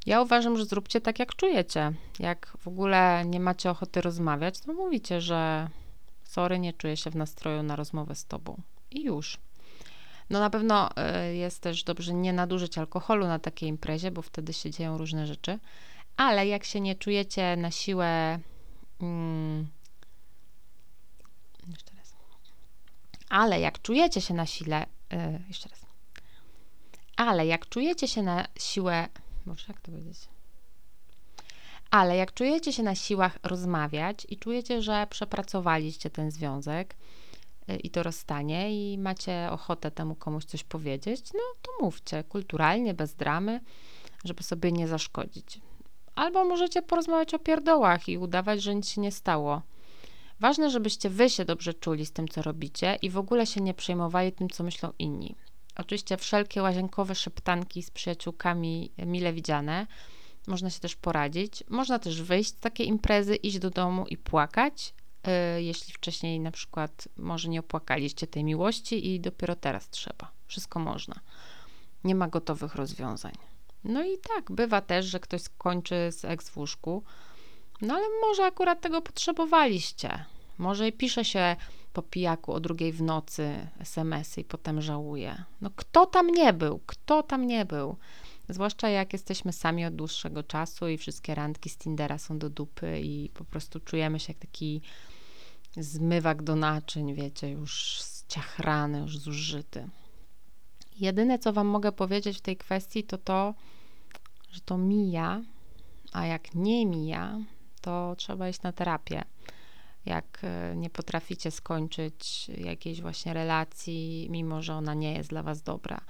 ja 0.06 0.22
uważam, 0.22 0.58
że 0.58 0.64
zróbcie 0.64 1.00
tak, 1.00 1.18
jak 1.18 1.36
czujecie. 1.36 1.92
Jak 2.18 2.56
w 2.58 2.68
ogóle 2.68 3.24
nie 3.26 3.40
macie 3.40 3.70
ochoty 3.70 4.00
rozmawiać, 4.00 4.60
to 4.60 4.72
mówicie, 4.72 5.20
że 5.20 5.68
sorry, 6.24 6.58
nie 6.58 6.72
czuję 6.72 6.96
się 6.96 7.10
w 7.10 7.16
nastroju 7.16 7.62
na 7.62 7.76
rozmowę 7.76 8.14
z 8.14 8.24
tobą. 8.24 8.62
I 8.90 9.04
już. 9.04 9.38
No 10.30 10.40
na 10.40 10.50
pewno 10.50 10.90
y, 10.90 11.36
jest 11.36 11.62
też 11.62 11.84
dobrze 11.84 12.14
nie 12.14 12.32
nadużyć 12.32 12.78
alkoholu 12.78 13.26
na 13.26 13.38
takiej 13.38 13.68
imprezie, 13.68 14.10
bo 14.10 14.22
wtedy 14.22 14.52
się 14.52 14.70
dzieją 14.70 14.98
różne 14.98 15.26
rzeczy. 15.26 15.58
Ale 16.16 16.46
jak 16.46 16.64
się 16.64 16.80
nie 16.80 16.94
czujecie 16.94 17.56
na 17.56 17.70
siłę. 17.70 18.38
Hmm, 19.00 19.68
jeszcze 21.68 21.96
raz. 21.96 22.14
Ale 23.28 23.60
jak 23.60 23.82
czujecie 23.82 24.20
się 24.20 24.34
na 24.34 24.46
sile. 24.46 24.86
Yy, 25.10 25.40
jeszcze 25.48 25.68
raz. 25.68 25.86
Ale 27.16 27.46
jak 27.46 27.68
czujecie 27.68 28.08
się 28.08 28.22
na 28.22 28.46
siłę. 28.58 29.08
Może 29.46 29.64
jak 29.68 29.80
to 29.80 29.90
powiedzieć? 29.90 30.28
Ale 31.90 32.16
jak 32.16 32.34
czujecie 32.34 32.72
się 32.72 32.82
na 32.82 32.94
siłach 32.94 33.38
rozmawiać 33.42 34.26
i 34.28 34.36
czujecie, 34.36 34.82
że 34.82 35.06
przepracowaliście 35.10 36.10
ten 36.10 36.30
związek, 36.30 36.96
i 37.82 37.90
to 37.90 38.02
rozstanie 38.02 38.92
i 38.92 38.98
macie 38.98 39.48
ochotę 39.50 39.90
temu 39.90 40.14
komuś 40.14 40.44
coś 40.44 40.64
powiedzieć, 40.64 41.32
no 41.34 41.40
to 41.62 41.84
mówcie 41.84 42.24
kulturalnie, 42.24 42.94
bez 42.94 43.14
dramy, 43.14 43.60
żeby 44.24 44.42
sobie 44.42 44.72
nie 44.72 44.88
zaszkodzić. 44.88 45.60
Albo 46.14 46.44
możecie 46.44 46.82
porozmawiać 46.82 47.34
o 47.34 47.38
pierdołach 47.38 48.08
i 48.08 48.18
udawać, 48.18 48.62
że 48.62 48.74
nic 48.74 48.88
się 48.88 49.00
nie 49.00 49.12
stało. 49.12 49.62
Ważne, 50.40 50.70
żebyście 50.70 51.10
wy 51.10 51.30
się 51.30 51.44
dobrze 51.44 51.74
czuli 51.74 52.06
z 52.06 52.12
tym, 52.12 52.28
co 52.28 52.42
robicie 52.42 52.98
i 53.02 53.10
w 53.10 53.18
ogóle 53.18 53.46
się 53.46 53.60
nie 53.60 53.74
przejmowali 53.74 54.32
tym, 54.32 54.50
co 54.50 54.64
myślą 54.64 54.92
inni. 54.98 55.34
Oczywiście 55.76 56.16
wszelkie 56.16 56.62
łazienkowe 56.62 57.14
szeptanki 57.14 57.82
z 57.82 57.90
przyjaciółkami 57.90 58.90
mile 59.06 59.32
widziane. 59.32 59.86
Można 60.46 60.70
się 60.70 60.80
też 60.80 60.96
poradzić. 60.96 61.64
Można 61.68 61.98
też 61.98 62.22
wyjść 62.22 62.50
z 62.50 62.60
takiej 62.60 62.88
imprezy, 62.88 63.36
iść 63.36 63.58
do 63.58 63.70
domu 63.70 64.06
i 64.06 64.16
płakać, 64.16 64.94
E, 65.24 65.62
jeśli 65.62 65.94
wcześniej 65.94 66.40
na 66.40 66.50
przykład 66.50 67.08
może 67.16 67.48
nie 67.48 67.60
opłakaliście 67.60 68.26
tej 68.26 68.44
miłości 68.44 69.14
i 69.14 69.20
dopiero 69.20 69.56
teraz 69.56 69.90
trzeba. 69.90 70.30
Wszystko 70.46 70.78
można. 70.78 71.14
Nie 72.04 72.14
ma 72.14 72.28
gotowych 72.28 72.74
rozwiązań. 72.74 73.32
No 73.84 74.04
i 74.04 74.18
tak, 74.18 74.52
bywa 74.52 74.80
też, 74.80 75.06
że 75.06 75.20
ktoś 75.20 75.42
skończy 75.42 76.12
z 76.12 76.24
eks 76.24 76.50
w 76.50 76.56
łóżku, 76.56 77.02
no 77.80 77.94
ale 77.94 78.04
może 78.22 78.44
akurat 78.44 78.80
tego 78.80 79.02
potrzebowaliście. 79.02 80.24
Może 80.58 80.88
i 80.88 80.92
pisze 80.92 81.24
się 81.24 81.56
po 81.94 82.02
pijaku 82.02 82.52
o 82.52 82.60
drugiej 82.60 82.92
w 82.92 83.02
nocy 83.02 83.68
SMS-y 83.80 84.40
i 84.40 84.44
potem 84.44 84.80
żałuje. 84.80 85.44
No 85.60 85.70
kto 85.76 86.06
tam 86.06 86.30
nie 86.30 86.52
był? 86.52 86.80
Kto 86.86 87.22
tam 87.22 87.46
nie 87.46 87.64
był? 87.64 87.96
Zwłaszcza 88.48 88.88
jak 88.88 89.12
jesteśmy 89.12 89.52
sami 89.52 89.84
od 89.84 89.94
dłuższego 89.94 90.42
czasu 90.42 90.88
i 90.88 90.98
wszystkie 90.98 91.34
randki 91.34 91.70
z 91.70 91.76
Tindera 91.76 92.18
są 92.18 92.38
do 92.38 92.50
dupy 92.50 93.00
i 93.00 93.30
po 93.34 93.44
prostu 93.44 93.80
czujemy 93.80 94.20
się 94.20 94.32
jak 94.32 94.38
taki 94.38 94.82
zmywak 95.76 96.42
do 96.42 96.56
naczyń, 96.56 97.14
wiecie, 97.14 97.50
już 97.50 98.02
ciachrany, 98.28 98.98
już 98.98 99.18
zużyty. 99.18 99.88
Jedyne, 101.00 101.38
co 101.38 101.52
Wam 101.52 101.66
mogę 101.66 101.92
powiedzieć 101.92 102.38
w 102.38 102.40
tej 102.40 102.56
kwestii, 102.56 103.04
to 103.04 103.18
to, 103.18 103.54
że 104.50 104.60
to 104.60 104.78
mija, 104.78 105.42
a 106.12 106.26
jak 106.26 106.54
nie 106.54 106.86
mija, 106.86 107.38
to 107.80 108.14
trzeba 108.16 108.48
iść 108.48 108.62
na 108.62 108.72
terapię. 108.72 109.24
Jak 110.06 110.40
e, 110.42 110.76
nie 110.76 110.90
potraficie 110.90 111.50
skończyć 111.50 112.48
jakiejś 112.48 113.00
właśnie 113.00 113.34
relacji, 113.34 114.26
mimo 114.30 114.62
że 114.62 114.74
ona 114.74 114.94
nie 114.94 115.12
jest 115.12 115.30
dla 115.30 115.42
Was 115.42 115.62
dobra. 115.62 116.00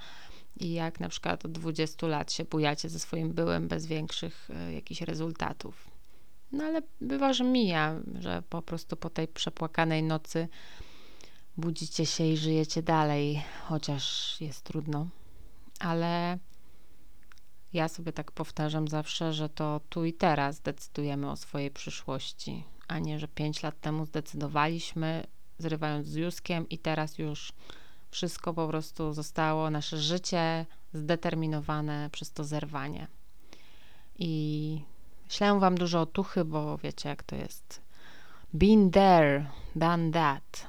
I 0.59 0.73
jak 0.73 0.99
na 0.99 1.09
przykład 1.09 1.45
od 1.45 1.51
20 1.51 2.07
lat 2.07 2.31
się 2.31 2.45
bujacie 2.45 2.89
ze 2.89 2.99
swoim 2.99 3.33
byłem 3.33 3.67
bez 3.67 3.85
większych 3.85 4.49
e, 4.49 4.73
jakichś 4.73 5.01
rezultatów. 5.01 5.91
No 6.51 6.63
ale 6.63 6.81
bywa, 7.01 7.33
że 7.33 7.43
mija, 7.43 7.95
że 8.19 8.43
po 8.49 8.61
prostu 8.61 8.97
po 8.97 9.09
tej 9.09 9.27
przepłakanej 9.27 10.03
nocy 10.03 10.47
budzicie 11.57 12.05
się 12.05 12.23
i 12.23 12.37
żyjecie 12.37 12.83
dalej, 12.83 13.43
chociaż 13.63 14.35
jest 14.41 14.61
trudno. 14.61 15.07
Ale 15.79 16.37
ja 17.73 17.87
sobie 17.87 18.13
tak 18.13 18.31
powtarzam 18.31 18.87
zawsze, 18.87 19.33
że 19.33 19.49
to 19.49 19.81
tu 19.89 20.05
i 20.05 20.13
teraz 20.13 20.59
decydujemy 20.59 21.31
o 21.31 21.35
swojej 21.35 21.71
przyszłości, 21.71 22.63
a 22.87 22.99
nie, 22.99 23.19
że 23.19 23.27
pięć 23.27 23.63
lat 23.63 23.81
temu 23.81 24.05
zdecydowaliśmy, 24.05 25.27
zrywając 25.57 26.07
z 26.07 26.15
Juskiem 26.15 26.69
i 26.69 26.77
teraz 26.77 27.17
już 27.17 27.53
wszystko 28.11 28.53
po 28.53 28.67
prostu 28.67 29.13
zostało, 29.13 29.69
nasze 29.69 29.97
życie 29.97 30.65
zdeterminowane 30.93 32.09
przez 32.11 32.31
to 32.31 32.43
zerwanie. 32.43 33.07
I 34.19 34.81
Ślę 35.29 35.59
wam 35.59 35.75
dużo 35.75 36.01
otuchy, 36.01 36.45
bo 36.45 36.77
wiecie 36.77 37.09
jak 37.09 37.23
to 37.23 37.35
jest. 37.35 37.81
Been 38.53 38.91
there, 38.91 39.45
done 39.75 40.11
that. 40.11 40.67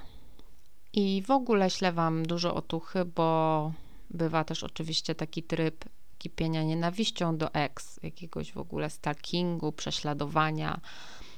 I 0.92 1.22
w 1.26 1.30
ogóle 1.30 1.70
ślę 1.70 1.92
wam 1.92 2.26
dużo 2.26 2.54
otuchy, 2.54 3.04
bo 3.04 3.72
bywa 4.10 4.44
też 4.44 4.64
oczywiście 4.64 5.14
taki 5.14 5.42
tryb 5.42 5.84
kipienia 6.18 6.62
nienawiścią 6.62 7.36
do 7.36 7.54
ex, 7.54 8.00
jakiegoś 8.02 8.52
w 8.52 8.58
ogóle 8.58 8.90
stalkingu, 8.90 9.72
prześladowania, 9.72 10.80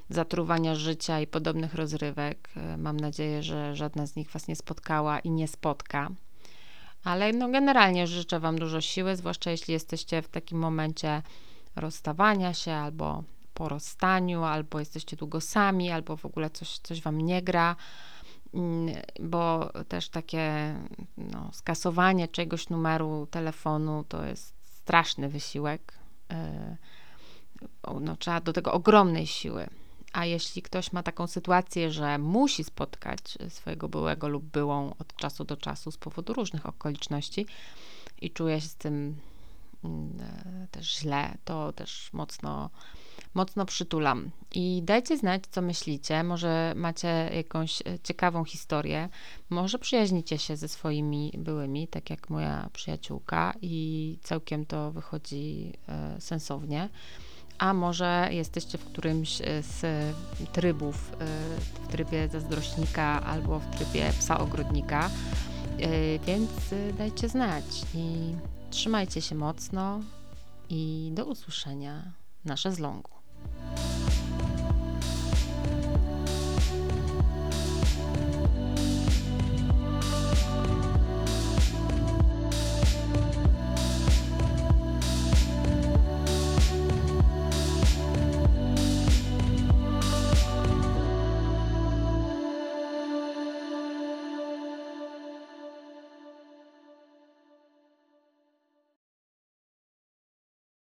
zatruwania 0.08 0.74
życia 0.74 1.20
i 1.20 1.26
podobnych 1.26 1.74
rozrywek. 1.74 2.48
Mam 2.78 2.96
nadzieję, 2.96 3.42
że 3.42 3.76
żadna 3.76 4.06
z 4.06 4.16
nich 4.16 4.30
was 4.30 4.48
nie 4.48 4.56
spotkała 4.56 5.18
i 5.18 5.30
nie 5.30 5.48
spotka. 5.48 6.10
Ale 7.04 7.32
no 7.32 7.48
generalnie 7.48 8.06
życzę 8.06 8.40
wam 8.40 8.58
dużo 8.58 8.80
siły, 8.80 9.16
zwłaszcza 9.16 9.50
jeśli 9.50 9.72
jesteście 9.72 10.22
w 10.22 10.28
takim 10.28 10.58
momencie 10.58 11.22
rozstawania 11.76 12.54
się, 12.54 12.72
albo 12.72 13.24
po 13.54 13.68
rozstaniu, 13.68 14.44
albo 14.44 14.78
jesteście 14.78 15.16
długo 15.16 15.40
sami, 15.40 15.90
albo 15.90 16.16
w 16.16 16.24
ogóle 16.24 16.50
coś, 16.50 16.78
coś 16.78 17.02
wam 17.02 17.20
nie 17.20 17.42
gra, 17.42 17.76
mm, 18.54 18.94
bo 19.20 19.72
też 19.88 20.08
takie 20.08 20.74
no, 21.16 21.50
skasowanie 21.52 22.28
czegoś 22.28 22.68
numeru 22.68 23.26
telefonu 23.30 24.04
to 24.08 24.24
jest 24.24 24.54
straszny 24.62 25.28
wysiłek. 25.28 25.98
E, 26.30 26.76
no, 28.00 28.16
trzeba 28.16 28.40
do 28.40 28.52
tego 28.52 28.72
ogromnej 28.72 29.26
siły. 29.26 29.68
A 30.12 30.24
jeśli 30.24 30.62
ktoś 30.62 30.92
ma 30.92 31.02
taką 31.02 31.26
sytuację, 31.26 31.90
że 31.90 32.18
musi 32.18 32.64
spotkać 32.64 33.38
swojego 33.48 33.88
byłego 33.88 34.28
lub 34.28 34.44
byłą 34.44 34.94
od 34.98 35.16
czasu 35.16 35.44
do 35.44 35.56
czasu 35.56 35.90
z 35.90 35.96
powodu 35.96 36.32
różnych 36.32 36.66
okoliczności 36.66 37.46
i 38.20 38.30
czuje 38.30 38.60
się 38.60 38.68
z 38.68 38.74
tym 38.74 39.16
Mm, 39.84 40.20
e, 40.20 40.66
też 40.70 40.98
źle, 40.98 41.34
to 41.44 41.72
też 41.72 42.12
mocno, 42.12 42.70
mocno 43.34 43.66
przytulam. 43.66 44.30
I 44.54 44.82
dajcie 44.84 45.16
znać, 45.16 45.42
co 45.50 45.62
myślicie. 45.62 46.22
Może 46.22 46.72
macie 46.76 47.30
jakąś 47.34 47.82
e, 47.82 47.98
ciekawą 48.02 48.44
historię. 48.44 49.08
Może 49.50 49.78
przyjaźnicie 49.78 50.38
się 50.38 50.56
ze 50.56 50.68
swoimi 50.68 51.32
byłymi, 51.38 51.88
tak 51.88 52.10
jak 52.10 52.30
moja 52.30 52.70
przyjaciółka, 52.72 53.54
i 53.62 54.18
całkiem 54.22 54.66
to 54.66 54.92
wychodzi 54.92 55.72
e, 55.88 56.20
sensownie. 56.20 56.88
A 57.58 57.74
może 57.74 58.28
jesteście 58.30 58.78
w 58.78 58.84
którymś 58.84 59.36
z 59.60 59.86
trybów, 60.52 61.12
w 61.84 61.88
trybie 61.88 62.28
zazdrośnika 62.28 63.22
albo 63.22 63.58
w 63.58 63.76
trybie 63.76 64.12
psa 64.18 64.38
ogrodnika, 64.38 65.10
więc 66.26 66.50
dajcie 66.98 67.28
znać. 67.28 67.64
I 67.94 68.34
Trzymajcie 68.70 69.22
się 69.22 69.34
mocno 69.34 70.00
i 70.68 71.10
do 71.14 71.24
usłyszenia 71.24 72.12
na 72.44 72.56
szezlongu. 72.56 73.10